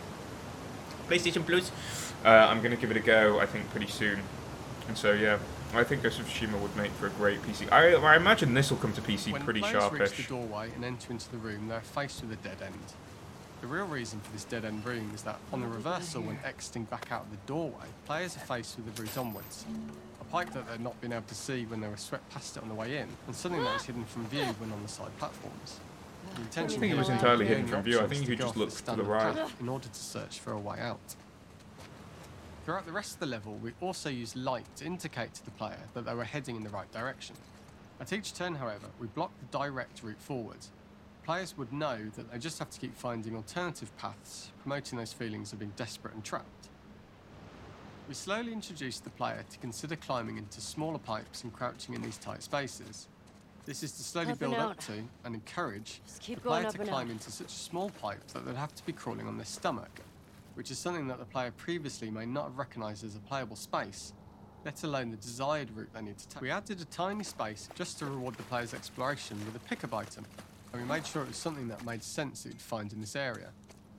PlayStation 1.08 1.44
Plus, 1.44 1.72
uh, 2.24 2.28
I'm 2.28 2.58
going 2.58 2.70
to 2.70 2.80
give 2.80 2.92
it 2.92 2.96
a 2.96 3.00
go. 3.00 3.40
I 3.40 3.46
think 3.46 3.68
pretty 3.70 3.88
soon, 3.88 4.20
and 4.86 4.96
so 4.96 5.14
yeah, 5.14 5.40
I 5.74 5.82
think 5.82 6.04
Ghost 6.04 6.20
of 6.20 6.26
Tsushima 6.28 6.60
would 6.60 6.76
make 6.76 6.92
for 6.92 7.08
a 7.08 7.10
great 7.10 7.42
PC. 7.42 7.72
I, 7.72 7.94
I 7.94 8.14
imagine 8.14 8.54
this 8.54 8.70
will 8.70 8.78
come 8.78 8.92
to 8.92 9.00
PC 9.00 9.32
When 9.32 9.42
pretty 9.42 9.62
players 9.62 9.90
reach 9.90 10.16
the 10.16 10.22
doorway 10.22 10.70
and 10.76 10.84
enter 10.84 11.10
into 11.10 11.28
the 11.28 11.38
room, 11.38 11.66
they're 11.66 11.80
faced 11.80 12.22
with 12.22 12.30
a 12.32 12.36
dead 12.36 12.58
end. 12.62 12.78
The 13.60 13.66
real 13.66 13.86
reason 13.86 14.20
for 14.20 14.30
this 14.32 14.44
dead 14.44 14.64
end 14.64 14.84
room 14.84 15.10
is 15.14 15.22
that 15.22 15.36
on 15.52 15.60
the 15.60 15.66
reversal, 15.66 16.22
when 16.22 16.38
exiting 16.44 16.84
back 16.84 17.10
out 17.10 17.22
of 17.22 17.30
the 17.30 17.38
doorway, 17.46 17.86
players 18.06 18.36
are 18.36 18.40
faced 18.40 18.76
with 18.76 18.94
the 18.94 19.02
route 19.02 19.18
onwards. 19.18 19.64
A 20.20 20.24
pipe 20.24 20.52
that 20.52 20.68
they'd 20.68 20.80
not 20.80 21.00
been 21.00 21.12
able 21.12 21.26
to 21.26 21.34
see 21.34 21.64
when 21.66 21.80
they 21.80 21.88
were 21.88 21.96
swept 21.96 22.30
past 22.30 22.56
it 22.56 22.62
on 22.62 22.68
the 22.68 22.74
way 22.74 22.98
in, 22.98 23.08
and 23.26 23.34
something 23.34 23.62
that 23.62 23.74
was 23.74 23.82
hidden 23.82 24.04
from 24.04 24.26
view 24.28 24.44
when 24.44 24.70
on 24.70 24.80
the 24.82 24.88
side 24.88 25.10
platforms. 25.18 25.80
The 26.36 26.42
intention 26.42 26.80
think 26.80 26.92
it 26.92 26.98
was 26.98 27.08
entirely 27.08 27.46
hidden 27.46 27.66
from 27.66 27.82
view. 27.82 27.98
I 27.98 28.06
think 28.06 28.22
you 28.22 28.28
could 28.28 28.38
just 28.38 28.48
off 28.50 28.54
the 28.54 28.60
look 28.60 28.70
to 28.70 28.96
the 28.96 29.02
right. 29.02 29.50
In 29.60 29.68
order 29.68 29.88
to 29.88 30.00
search 30.00 30.38
for 30.38 30.52
a 30.52 30.58
way 30.58 30.78
out. 30.78 31.16
Throughout 32.64 32.86
the 32.86 32.92
rest 32.92 33.14
of 33.14 33.20
the 33.20 33.26
level, 33.26 33.54
we 33.56 33.72
also 33.80 34.08
used 34.08 34.36
light 34.36 34.66
to 34.76 34.84
indicate 34.84 35.34
to 35.34 35.44
the 35.44 35.50
player 35.52 35.80
that 35.94 36.04
they 36.04 36.14
were 36.14 36.24
heading 36.24 36.54
in 36.54 36.62
the 36.62 36.70
right 36.70 36.90
direction. 36.92 37.34
At 38.00 38.12
each 38.12 38.34
turn, 38.34 38.54
however, 38.54 38.86
we 39.00 39.08
blocked 39.08 39.40
the 39.40 39.58
direct 39.58 40.02
route 40.04 40.20
forward. 40.20 40.58
Players 41.28 41.58
would 41.58 41.74
know 41.74 41.98
that 42.16 42.32
they 42.32 42.38
just 42.38 42.58
have 42.58 42.70
to 42.70 42.80
keep 42.80 42.96
finding 42.96 43.36
alternative 43.36 43.94
paths, 43.98 44.50
promoting 44.62 44.98
those 44.98 45.12
feelings 45.12 45.52
of 45.52 45.58
being 45.58 45.74
desperate 45.76 46.14
and 46.14 46.24
trapped. 46.24 46.68
We 48.08 48.14
slowly 48.14 48.50
introduced 48.50 49.04
the 49.04 49.10
player 49.10 49.44
to 49.50 49.58
consider 49.58 49.94
climbing 49.96 50.38
into 50.38 50.62
smaller 50.62 50.96
pipes 50.96 51.42
and 51.44 51.52
crouching 51.52 51.94
in 51.94 52.00
these 52.00 52.16
tight 52.16 52.42
spaces. 52.42 53.08
This 53.66 53.82
is 53.82 53.92
to 53.92 54.02
slowly 54.02 54.32
Up 54.32 54.38
build 54.38 54.54
up 54.54 54.78
to 54.86 55.04
and 55.26 55.34
encourage 55.34 56.00
the 56.26 56.36
player 56.36 56.70
to 56.70 56.78
climb 56.78 57.08
out. 57.08 57.12
into 57.12 57.30
such 57.30 57.48
a 57.48 57.50
small 57.50 57.90
pipe 57.90 58.26
that 58.28 58.46
they'd 58.46 58.56
have 58.56 58.74
to 58.76 58.86
be 58.86 58.94
crawling 58.94 59.26
on 59.26 59.36
their 59.36 59.44
stomach, 59.44 60.00
which 60.54 60.70
is 60.70 60.78
something 60.78 61.08
that 61.08 61.18
the 61.18 61.26
player 61.26 61.50
previously 61.58 62.10
may 62.10 62.24
not 62.24 62.44
have 62.44 62.56
recognised 62.56 63.04
as 63.04 63.16
a 63.16 63.20
playable 63.20 63.56
space, 63.56 64.14
let 64.64 64.82
alone 64.82 65.10
the 65.10 65.18
desired 65.18 65.68
route 65.76 65.90
they 65.92 66.00
need 66.00 66.16
to 66.16 66.28
take. 66.28 66.40
We 66.40 66.50
added 66.50 66.80
a 66.80 66.86
tiny 66.86 67.24
space 67.24 67.68
just 67.74 67.98
to 67.98 68.06
reward 68.06 68.36
the 68.36 68.44
player's 68.44 68.72
exploration 68.72 69.38
with 69.44 69.56
a 69.56 69.68
pickup 69.68 69.92
item, 69.92 70.24
and 70.72 70.82
we 70.82 70.88
made 70.88 71.06
sure 71.06 71.22
it 71.22 71.28
was 71.28 71.36
something 71.36 71.68
that 71.68 71.84
made 71.84 72.02
sense 72.02 72.42
that 72.42 72.50
you'd 72.50 72.60
find 72.62 72.92
in 72.92 73.00
this 73.00 73.16
area. 73.16 73.48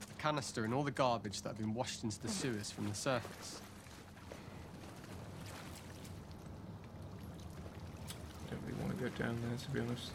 A 0.10 0.22
canister 0.22 0.66
and 0.66 0.74
all 0.74 0.84
the 0.84 0.92
garbage 0.92 1.42
that 1.42 1.50
had 1.50 1.58
been 1.58 1.74
washed 1.74 2.04
into 2.04 2.20
the 2.22 2.28
sewers 2.28 2.72
from 2.72 2.88
the 2.88 2.96
surface. 2.96 3.62
I 8.48 8.52
don't 8.52 8.62
really 8.68 8.82
want 8.84 8.98
to 8.98 9.04
go 9.04 9.24
down 9.24 9.38
there, 9.48 9.58
to 9.58 9.70
be 9.72 9.80
honest. 9.80 10.12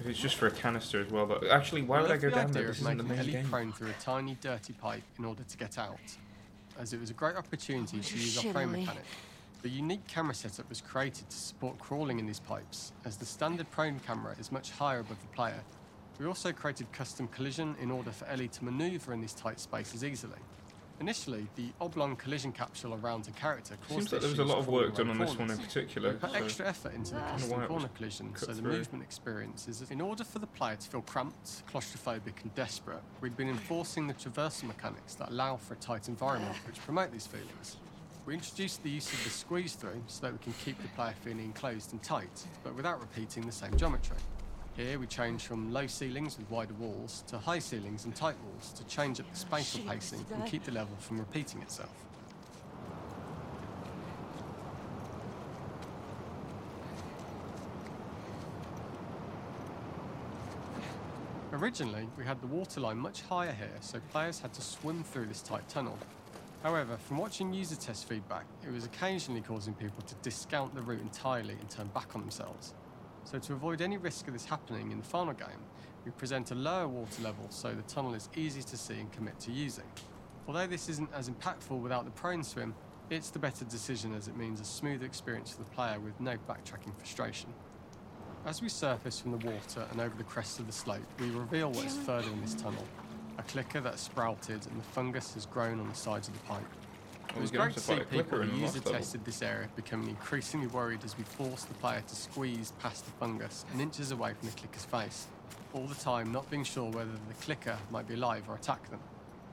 If 0.00 0.06
it's 0.06 0.18
just 0.18 0.36
for 0.36 0.46
a 0.46 0.50
canister 0.50 1.00
as 1.00 1.10
well, 1.10 1.26
but 1.26 1.46
Actually, 1.50 1.82
why 1.82 1.98
We 1.98 2.02
would 2.04 2.12
I 2.12 2.16
go 2.16 2.30
the 2.30 2.36
down 2.36 2.52
there? 2.52 2.62
idea 2.62 2.68
This 2.72 2.80
of 2.80 2.86
isn't 2.86 2.96
the 2.98 3.04
main 3.04 3.18
Ellie 3.18 3.32
game. 3.32 3.48
prone 3.48 3.72
through 3.72 3.90
a 3.90 3.92
tiny, 4.00 4.36
dirty 4.40 4.72
pipe 4.72 5.02
in 5.18 5.24
order 5.26 5.42
to 5.42 5.56
get 5.58 5.76
out, 5.78 5.98
as 6.78 6.92
it 6.94 7.00
was 7.00 7.10
a 7.10 7.14
great 7.14 7.36
opportunity 7.36 8.00
to 8.00 8.16
use 8.16 8.36
our 8.38 8.42
Shit, 8.44 8.52
frame 8.52 8.72
mechanic. 8.72 9.02
The 9.62 9.68
unique 9.68 10.06
camera 10.06 10.34
setup 10.34 10.68
was 10.70 10.80
created 10.80 11.28
to 11.28 11.36
support 11.36 11.78
crawling 11.78 12.18
in 12.18 12.26
these 12.26 12.40
pipes, 12.40 12.92
as 13.04 13.16
the 13.18 13.26
standard 13.26 13.70
prone 13.70 14.00
camera 14.00 14.34
is 14.38 14.50
much 14.50 14.70
higher 14.70 15.00
above 15.00 15.20
the 15.20 15.28
player. 15.36 15.62
We 16.18 16.26
also 16.26 16.52
created 16.52 16.90
custom 16.92 17.28
collision 17.28 17.76
in 17.80 17.90
order 17.90 18.10
for 18.10 18.26
Ellie 18.26 18.48
to 18.48 18.64
maneuver 18.64 19.12
in 19.12 19.20
these 19.20 19.34
tight 19.34 19.60
spaces 19.60 20.02
easily. 20.02 20.38
Initially, 21.00 21.46
the 21.56 21.68
oblong 21.80 22.14
collision 22.16 22.52
capsule 22.52 22.92
around 22.94 23.26
a 23.26 23.30
character 23.30 23.76
caused 23.88 23.90
Seems 24.10 24.12
like 24.12 24.20
there 24.20 24.30
was 24.30 24.38
a 24.38 24.44
lot 24.44 24.58
of 24.58 24.68
work 24.68 24.94
done 24.94 25.08
around 25.08 25.20
on 25.20 25.26
this 25.26 25.36
one 25.36 25.50
in 25.50 25.56
particular. 25.56 26.12
We 26.12 26.16
put 26.18 26.32
so- 26.32 26.36
extra 26.36 26.66
effort 26.68 26.94
into 26.94 27.14
the 27.14 27.20
I 27.22 27.30
custom 27.30 27.50
why 27.50 27.56
it 27.56 27.60
was 27.60 27.68
corner 27.68 27.88
collision, 27.96 28.36
so 28.36 28.46
the 28.46 28.54
through. 28.60 28.72
movement 28.72 29.04
experience 29.04 29.66
is. 29.66 29.82
In 29.90 30.00
order 30.02 30.24
for 30.24 30.38
the 30.40 30.46
player 30.46 30.76
to 30.76 30.88
feel 30.88 31.00
cramped, 31.02 31.62
claustrophobic, 31.72 32.42
and 32.42 32.54
desperate, 32.54 33.00
we'd 33.22 33.36
been 33.36 33.48
enforcing 33.48 34.06
the 34.08 34.14
traversal 34.14 34.64
mechanics 34.64 35.14
that 35.14 35.30
allow 35.30 35.56
for 35.56 35.72
a 35.72 35.78
tight 35.78 36.08
environment 36.08 36.54
which 36.66 36.78
promote 36.80 37.12
these 37.12 37.26
feelings. 37.26 37.78
We 38.30 38.36
introduced 38.36 38.84
the 38.84 38.90
use 38.90 39.12
of 39.12 39.24
the 39.24 39.30
squeeze 39.30 39.72
through 39.72 40.04
so 40.06 40.20
that 40.22 40.32
we 40.32 40.38
can 40.38 40.52
keep 40.64 40.80
the 40.80 40.86
player 40.90 41.14
feeling 41.20 41.46
enclosed 41.46 41.90
and 41.90 42.00
tight, 42.00 42.46
but 42.62 42.76
without 42.76 43.00
repeating 43.00 43.44
the 43.44 43.50
same 43.50 43.76
geometry. 43.76 44.18
Here 44.76 45.00
we 45.00 45.08
change 45.08 45.48
from 45.48 45.72
low 45.72 45.88
ceilings 45.88 46.38
with 46.38 46.48
wider 46.48 46.74
walls 46.74 47.24
to 47.26 47.38
high 47.38 47.58
ceilings 47.58 48.04
and 48.04 48.14
tight 48.14 48.36
walls 48.44 48.70
to 48.74 48.84
change 48.84 49.18
up 49.18 49.28
the 49.28 49.36
spatial 49.36 49.82
pacing 49.82 50.24
and 50.32 50.46
keep 50.46 50.62
the 50.62 50.70
level 50.70 50.94
from 51.00 51.18
repeating 51.18 51.60
itself. 51.60 51.90
Originally, 61.52 62.08
we 62.16 62.24
had 62.24 62.40
the 62.40 62.46
water 62.46 62.78
line 62.78 62.96
much 62.96 63.22
higher 63.22 63.52
here, 63.52 63.76
so 63.80 63.98
players 64.12 64.38
had 64.38 64.52
to 64.52 64.62
swim 64.62 65.02
through 65.02 65.26
this 65.26 65.42
tight 65.42 65.68
tunnel. 65.68 65.98
However, 66.62 66.98
from 66.98 67.16
watching 67.16 67.54
user 67.54 67.76
test 67.76 68.06
feedback, 68.06 68.44
it 68.66 68.70
was 68.70 68.84
occasionally 68.84 69.40
causing 69.40 69.72
people 69.72 70.02
to 70.02 70.14
discount 70.16 70.74
the 70.74 70.82
route 70.82 71.00
entirely 71.00 71.54
and 71.54 71.70
turn 71.70 71.86
back 71.88 72.14
on 72.14 72.20
themselves. 72.20 72.74
So 73.24 73.38
to 73.38 73.54
avoid 73.54 73.80
any 73.80 73.96
risk 73.96 74.26
of 74.26 74.34
this 74.34 74.44
happening 74.44 74.90
in 74.90 74.98
the 74.98 75.04
final 75.04 75.32
game, 75.32 75.64
we 76.04 76.10
present 76.10 76.50
a 76.50 76.54
lower 76.54 76.86
water 76.86 77.22
level 77.22 77.46
so 77.48 77.72
the 77.72 77.82
tunnel 77.82 78.14
is 78.14 78.28
easy 78.36 78.62
to 78.62 78.76
see 78.76 79.00
and 79.00 79.10
commit 79.12 79.38
to 79.40 79.52
using. 79.52 79.84
Although 80.46 80.66
this 80.66 80.88
isn't 80.90 81.10
as 81.14 81.30
impactful 81.30 81.80
without 81.80 82.04
the 82.04 82.10
prone 82.10 82.44
swim, 82.44 82.74
it's 83.08 83.30
the 83.30 83.38
better 83.38 83.64
decision 83.64 84.14
as 84.14 84.28
it 84.28 84.36
means 84.36 84.60
a 84.60 84.64
smoother 84.64 85.06
experience 85.06 85.50
for 85.50 85.62
the 85.62 85.70
player 85.70 85.98
with 85.98 86.18
no 86.20 86.36
backtracking 86.48 86.94
frustration. 86.96 87.52
As 88.44 88.60
we 88.60 88.68
surface 88.68 89.18
from 89.18 89.32
the 89.32 89.46
water 89.46 89.86
and 89.90 90.00
over 90.00 90.16
the 90.16 90.24
crest 90.24 90.58
of 90.58 90.66
the 90.66 90.72
slope, 90.72 91.00
we 91.18 91.30
reveal 91.30 91.70
what 91.70 91.86
is 91.86 91.96
further 91.96 92.30
in 92.30 92.40
this 92.40 92.54
tunnel. 92.54 92.84
A 93.40 93.42
clicker 93.44 93.80
that's 93.80 94.02
sprouted 94.02 94.66
and 94.66 94.78
the 94.78 94.84
fungus 94.84 95.32
has 95.32 95.46
grown 95.46 95.80
on 95.80 95.88
the 95.88 95.94
sides 95.94 96.28
of 96.28 96.34
the 96.34 96.40
pipe. 96.40 96.62
It 97.34 97.40
was 97.40 97.50
great 97.50 97.68
to 97.68 97.74
to 97.74 97.80
see 97.80 97.92
fight 97.94 98.02
a 98.02 98.04
clicker 98.04 98.22
people 98.24 98.42
who 98.42 98.52
the 98.52 98.66
user 98.66 98.80
tested 98.80 99.24
this 99.24 99.40
area 99.40 99.66
becoming 99.76 100.10
increasingly 100.10 100.66
worried 100.66 101.02
as 101.04 101.16
we 101.16 101.24
forced 101.24 101.68
the 101.68 101.74
player 101.74 102.02
to 102.06 102.14
squeeze 102.14 102.74
past 102.80 103.06
the 103.06 103.12
fungus 103.12 103.64
and 103.72 103.80
inches 103.80 104.10
away 104.10 104.34
from 104.34 104.50
the 104.50 104.54
clicker's 104.56 104.84
face, 104.84 105.26
all 105.72 105.86
the 105.86 105.94
time 105.94 106.30
not 106.30 106.50
being 106.50 106.64
sure 106.64 106.90
whether 106.90 107.10
the 107.12 107.34
clicker 107.40 107.78
might 107.90 108.06
be 108.06 108.12
alive 108.12 108.42
or 108.46 108.56
attack 108.56 108.90
them. 108.90 109.00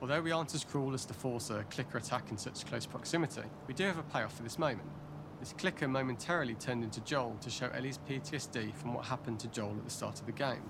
Although 0.02 0.20
we 0.20 0.32
aren't 0.32 0.54
as 0.54 0.64
cruel 0.64 0.92
as 0.92 1.06
to 1.06 1.14
force 1.14 1.48
a 1.48 1.64
clicker 1.70 1.96
attack 1.96 2.30
in 2.30 2.36
such 2.36 2.66
close 2.66 2.84
proximity, 2.84 3.48
we 3.66 3.72
do 3.72 3.84
have 3.84 3.98
a 3.98 4.02
payoff 4.02 4.36
for 4.36 4.42
this 4.42 4.58
moment. 4.58 4.88
This 5.40 5.54
clicker 5.54 5.88
momentarily 5.88 6.56
turned 6.56 6.84
into 6.84 7.00
Joel 7.00 7.38
to 7.40 7.48
show 7.48 7.70
Ellie's 7.74 7.98
PTSD 8.06 8.74
from 8.74 8.92
what 8.92 9.06
happened 9.06 9.40
to 9.40 9.48
Joel 9.48 9.76
at 9.78 9.84
the 9.84 9.90
start 9.90 10.20
of 10.20 10.26
the 10.26 10.32
game. 10.32 10.62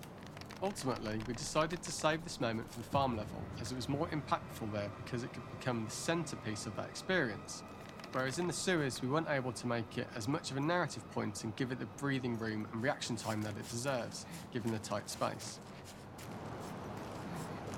Ultimately, 0.60 1.20
we 1.28 1.34
decided 1.34 1.82
to 1.82 1.92
save 1.92 2.24
this 2.24 2.40
moment 2.40 2.70
for 2.72 2.78
the 2.78 2.84
farm 2.84 3.16
level, 3.16 3.40
as 3.60 3.70
it 3.70 3.76
was 3.76 3.88
more 3.88 4.08
impactful 4.08 4.72
there 4.72 4.90
because 5.04 5.22
it 5.22 5.32
could 5.32 5.48
become 5.58 5.84
the 5.84 5.90
centrepiece 5.90 6.66
of 6.66 6.74
that 6.76 6.86
experience. 6.86 7.62
Whereas 8.10 8.40
in 8.40 8.48
the 8.48 8.52
sewers, 8.52 9.00
we 9.00 9.08
weren't 9.08 9.28
able 9.28 9.52
to 9.52 9.66
make 9.66 9.98
it 9.98 10.08
as 10.16 10.26
much 10.26 10.50
of 10.50 10.56
a 10.56 10.60
narrative 10.60 11.08
point 11.12 11.44
and 11.44 11.54
give 11.54 11.70
it 11.70 11.78
the 11.78 11.86
breathing 11.98 12.38
room 12.38 12.66
and 12.72 12.82
reaction 12.82 13.14
time 13.14 13.40
that 13.42 13.56
it 13.56 13.70
deserves, 13.70 14.26
given 14.52 14.72
the 14.72 14.78
tight 14.78 15.08
space. 15.08 15.60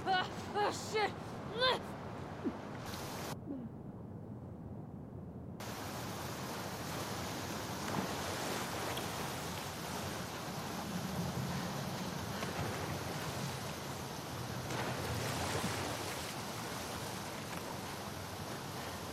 Ah, 0.06 0.26
oh 0.56 0.72
shit! 0.92 1.10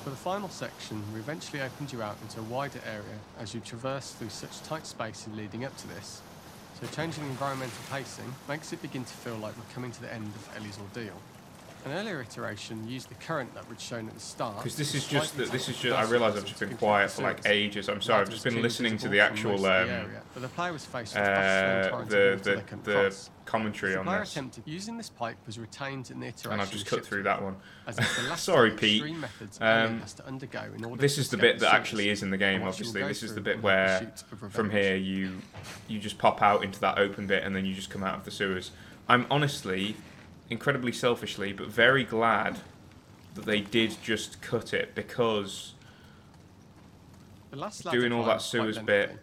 For 0.08 0.12
the 0.12 0.16
final 0.16 0.48
section, 0.48 1.04
we 1.14 1.20
eventually 1.20 1.62
opened 1.62 1.92
you 1.92 2.02
out 2.02 2.16
into 2.22 2.40
a 2.40 2.44
wider 2.44 2.80
area 2.88 3.20
as 3.42 3.54
you 3.54 3.60
traverse 3.60 4.12
through 4.12 4.30
such 4.30 4.64
tight 4.64 4.88
spaces 4.88 5.28
leading 5.36 5.66
up 5.66 5.76
to 5.76 5.88
this. 5.90 6.22
So 6.80 6.88
changing 6.96 7.26
environmental 7.26 7.76
pacing 7.92 8.34
makes 8.48 8.72
it 8.72 8.82
begin 8.82 9.04
to 9.04 9.14
feel 9.14 9.36
like 9.36 9.58
we're 9.58 9.74
coming 9.74 9.92
to 9.92 10.02
the 10.02 10.14
end 10.14 10.28
of 10.28 10.56
Ellie's 10.56 10.80
ordeal. 10.80 11.20
An 11.86 11.92
earlier 11.94 12.22
iteration 12.22 12.88
used 12.88 13.10
the 13.10 13.16
current 13.16 13.54
that 13.54 13.68
we'd 13.70 13.80
shown 13.80 14.08
at 14.08 14.14
the 14.14 14.20
start. 14.20 14.58
Because 14.58 14.76
this 14.76 14.94
is 14.94 15.08
just 15.08 15.38
that. 15.38 15.52
This 15.52 15.70
is 15.70 15.78
just. 15.78 15.96
I 15.96 16.04
realise 16.04 16.36
I've 16.36 16.46
just 16.46 16.60
been 16.60 16.76
quiet 16.76 17.12
for 17.12 17.22
like 17.22 17.46
ages. 17.46 17.88
I'm 17.88 18.02
sorry. 18.02 18.22
I've 18.22 18.30
just 18.30 18.44
been 18.44 18.62
listening 18.62 18.98
to 18.98 19.08
the 19.08 19.20
actual 19.20 19.52
most 19.52 19.66
of 19.66 19.88
the 19.88 20.00
um, 20.02 20.12
but 20.34 20.42
the 20.42 20.50
player 20.50 20.74
was 20.74 20.86
faced 20.86 21.16
with 21.16 21.24
uh, 21.24 21.28
the 21.28 21.88
of 21.88 21.92
water 21.94 22.36
they 22.36 22.54
the 22.54 22.76
the 22.84 23.30
commentary 23.46 23.96
on 23.96 24.06
this, 24.06 24.32
attempted 24.32 24.64
using 24.66 24.98
this 24.98 25.10
pipe 25.10 25.38
was 25.46 25.58
retained 25.58 26.12
in 26.12 26.20
the 26.20 26.28
iteration. 26.28 26.52
and 26.52 26.62
I've 26.62 26.72
just 26.72 26.86
cut 26.86 27.06
through 27.06 27.24
that 27.24 27.42
one. 27.42 27.56
as 27.88 27.98
it's 27.98 28.22
the 28.22 28.24
last 28.30 28.44
Sorry, 28.44 28.72
Pete. 28.72 29.04
Um, 29.62 30.02
has 30.02 30.14
to 30.14 30.28
undergo 30.28 30.64
in 30.76 30.84
order 30.84 31.02
This 31.02 31.18
is 31.18 31.30
the 31.30 31.38
bit 31.38 31.60
that 31.60 31.74
actually 31.74 32.10
is 32.10 32.22
in 32.22 32.30
the 32.30 32.38
game. 32.38 32.56
and 32.58 32.66
what 32.66 32.76
she 32.76 32.84
will 32.84 32.90
Obviously, 32.90 33.08
this 33.08 33.24
is 33.24 33.34
the 33.34 33.42
bit 33.42 33.64
where 33.64 34.12
from 34.50 34.70
here 34.70 34.96
you 34.96 35.38
you 35.88 36.00
just 36.00 36.18
pop 36.18 36.42
out 36.42 36.64
into 36.64 36.80
that 36.82 36.98
open 36.98 37.28
bit 37.28 37.44
and 37.44 37.56
then 37.56 37.66
you 37.66 37.74
just 37.74 37.90
come 37.90 38.04
out 38.04 38.16
of 38.16 38.26
the 38.26 38.32
sewers. 38.32 38.72
I'm 39.10 39.26
honestly, 39.32 39.96
incredibly 40.50 40.92
selfishly, 40.92 41.54
but 41.54 41.68
very 41.68 42.04
glad 42.04 42.60
that 43.36 43.46
they 43.46 43.62
did 43.62 43.96
just 44.02 44.42
cut 44.42 44.74
it 44.74 44.96
because 44.96 45.74
doing 47.92 48.12
all 48.12 48.26
that 48.26 48.42
sewers 48.42 48.78
bit 48.78 49.18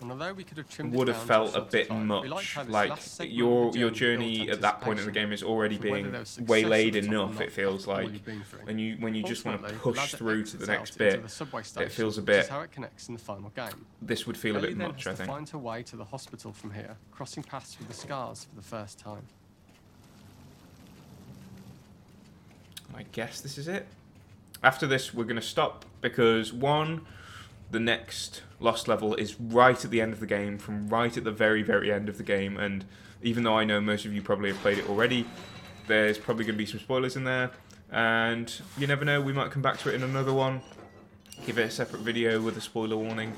And 0.00 0.10
although 0.12 0.32
we 0.32 0.44
could 0.44 0.58
have 0.58 0.68
trimmed 0.68 0.94
would 0.94 1.08
have 1.08 1.20
felt 1.22 1.54
a 1.56 1.60
bit 1.60 1.90
much. 1.90 2.56
Like 2.68 2.90
last 2.90 3.16
segment 3.16 3.32
of 3.32 3.36
your 3.36 3.76
your 3.76 3.90
journey 3.90 4.48
at 4.48 4.60
that 4.60 4.80
point 4.80 5.00
in 5.00 5.06
the 5.06 5.12
game 5.12 5.32
is 5.32 5.42
already 5.42 5.76
being 5.76 6.14
waylaid 6.46 6.94
at 6.96 7.02
the 7.02 7.08
top 7.08 7.12
or 7.12 7.22
enough. 7.32 7.40
It 7.40 7.52
feels 7.52 7.86
like, 7.86 8.12
you've 8.12 8.24
been 8.24 8.42
through. 8.42 8.60
and 8.68 8.80
you 8.80 8.96
when 9.00 9.14
you 9.14 9.24
just 9.24 9.44
want 9.44 9.66
to 9.66 9.74
push 9.74 10.14
through 10.14 10.44
to 10.44 10.56
the 10.56 10.66
next 10.66 10.96
bit, 10.96 11.20
it 11.78 11.92
feels 11.92 12.16
a 12.16 12.22
bit- 12.22 12.48
how 12.48 12.60
it 12.60 12.70
connects 12.70 13.08
in 13.08 13.14
the 13.14 13.20
final 13.20 13.50
game. 13.50 13.86
this 14.00 14.26
would 14.26 14.36
feel 14.36 14.56
a 14.56 14.60
bit 14.60 14.76
much. 14.76 15.06
I 15.06 15.14
think. 15.14 15.28
find 15.28 15.48
her 15.48 15.58
way 15.58 15.82
to 15.84 15.96
the 15.96 16.04
hospital 16.04 16.52
from 16.52 16.72
here, 16.72 16.96
crossing 17.10 17.42
paths 17.42 17.76
with 17.78 17.88
the 17.88 17.94
scars 17.94 18.44
for 18.44 18.54
the 18.54 18.62
first 18.62 18.98
time. 19.00 19.26
I 22.94 23.04
guess 23.12 23.40
this 23.40 23.58
is 23.58 23.68
it. 23.68 23.86
After 24.62 24.86
this, 24.86 25.14
we're 25.14 25.24
going 25.24 25.36
to 25.36 25.42
stop 25.42 25.84
because 26.00 26.52
one, 26.52 27.02
the 27.70 27.80
next 27.80 28.42
lost 28.60 28.88
level 28.88 29.14
is 29.14 29.38
right 29.40 29.84
at 29.84 29.90
the 29.90 30.00
end 30.00 30.12
of 30.12 30.20
the 30.20 30.26
game, 30.26 30.58
from 30.58 30.88
right 30.88 31.16
at 31.16 31.24
the 31.24 31.30
very, 31.30 31.62
very 31.62 31.92
end 31.92 32.08
of 32.08 32.18
the 32.18 32.24
game. 32.24 32.56
And 32.56 32.84
even 33.22 33.44
though 33.44 33.56
I 33.56 33.64
know 33.64 33.80
most 33.80 34.04
of 34.04 34.12
you 34.12 34.22
probably 34.22 34.50
have 34.50 34.58
played 34.58 34.78
it 34.78 34.88
already, 34.88 35.26
there's 35.86 36.18
probably 36.18 36.44
going 36.44 36.54
to 36.54 36.58
be 36.58 36.66
some 36.66 36.80
spoilers 36.80 37.16
in 37.16 37.24
there. 37.24 37.50
And 37.90 38.52
you 38.76 38.86
never 38.86 39.04
know, 39.04 39.20
we 39.20 39.32
might 39.32 39.50
come 39.50 39.62
back 39.62 39.78
to 39.78 39.90
it 39.90 39.94
in 39.94 40.02
another 40.02 40.32
one, 40.32 40.60
give 41.46 41.58
it 41.58 41.62
a 41.62 41.70
separate 41.70 42.02
video 42.02 42.40
with 42.40 42.56
a 42.56 42.60
spoiler 42.60 42.96
warning. 42.96 43.32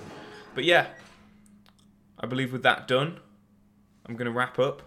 But 0.55 0.65
yeah, 0.65 0.87
I 2.19 2.27
believe 2.27 2.53
with 2.53 2.63
that 2.63 2.89
done, 2.89 3.21
I'm 4.07 4.17
going 4.17 4.27
to 4.27 4.33
wrap 4.33 4.59
up. 4.59 4.83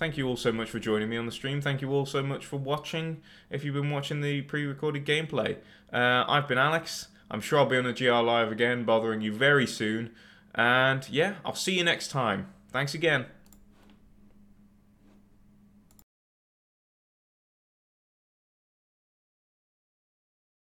Thank 0.00 0.16
you 0.16 0.26
all 0.26 0.38
so 0.38 0.50
much 0.50 0.70
for 0.70 0.78
joining 0.78 1.10
me 1.10 1.18
on 1.18 1.26
the 1.26 1.30
stream. 1.30 1.60
Thank 1.60 1.82
you 1.82 1.92
all 1.92 2.06
so 2.06 2.22
much 2.22 2.46
for 2.46 2.56
watching. 2.56 3.20
If 3.50 3.64
you've 3.64 3.74
been 3.74 3.90
watching 3.90 4.22
the 4.22 4.40
pre-recorded 4.40 5.04
gameplay, 5.04 5.58
uh, 5.92 6.24
I've 6.26 6.48
been 6.48 6.56
Alex. 6.56 7.08
I'm 7.30 7.42
sure 7.42 7.58
I'll 7.58 7.66
be 7.66 7.76
on 7.76 7.84
the 7.84 7.92
GR 7.92 8.10
Live 8.10 8.50
again, 8.50 8.84
bothering 8.84 9.20
you 9.20 9.30
very 9.30 9.66
soon. 9.66 10.12
And 10.54 11.06
yeah, 11.10 11.34
I'll 11.44 11.54
see 11.54 11.76
you 11.76 11.84
next 11.84 12.08
time. 12.08 12.48
Thanks 12.72 12.94
again. 12.94 13.26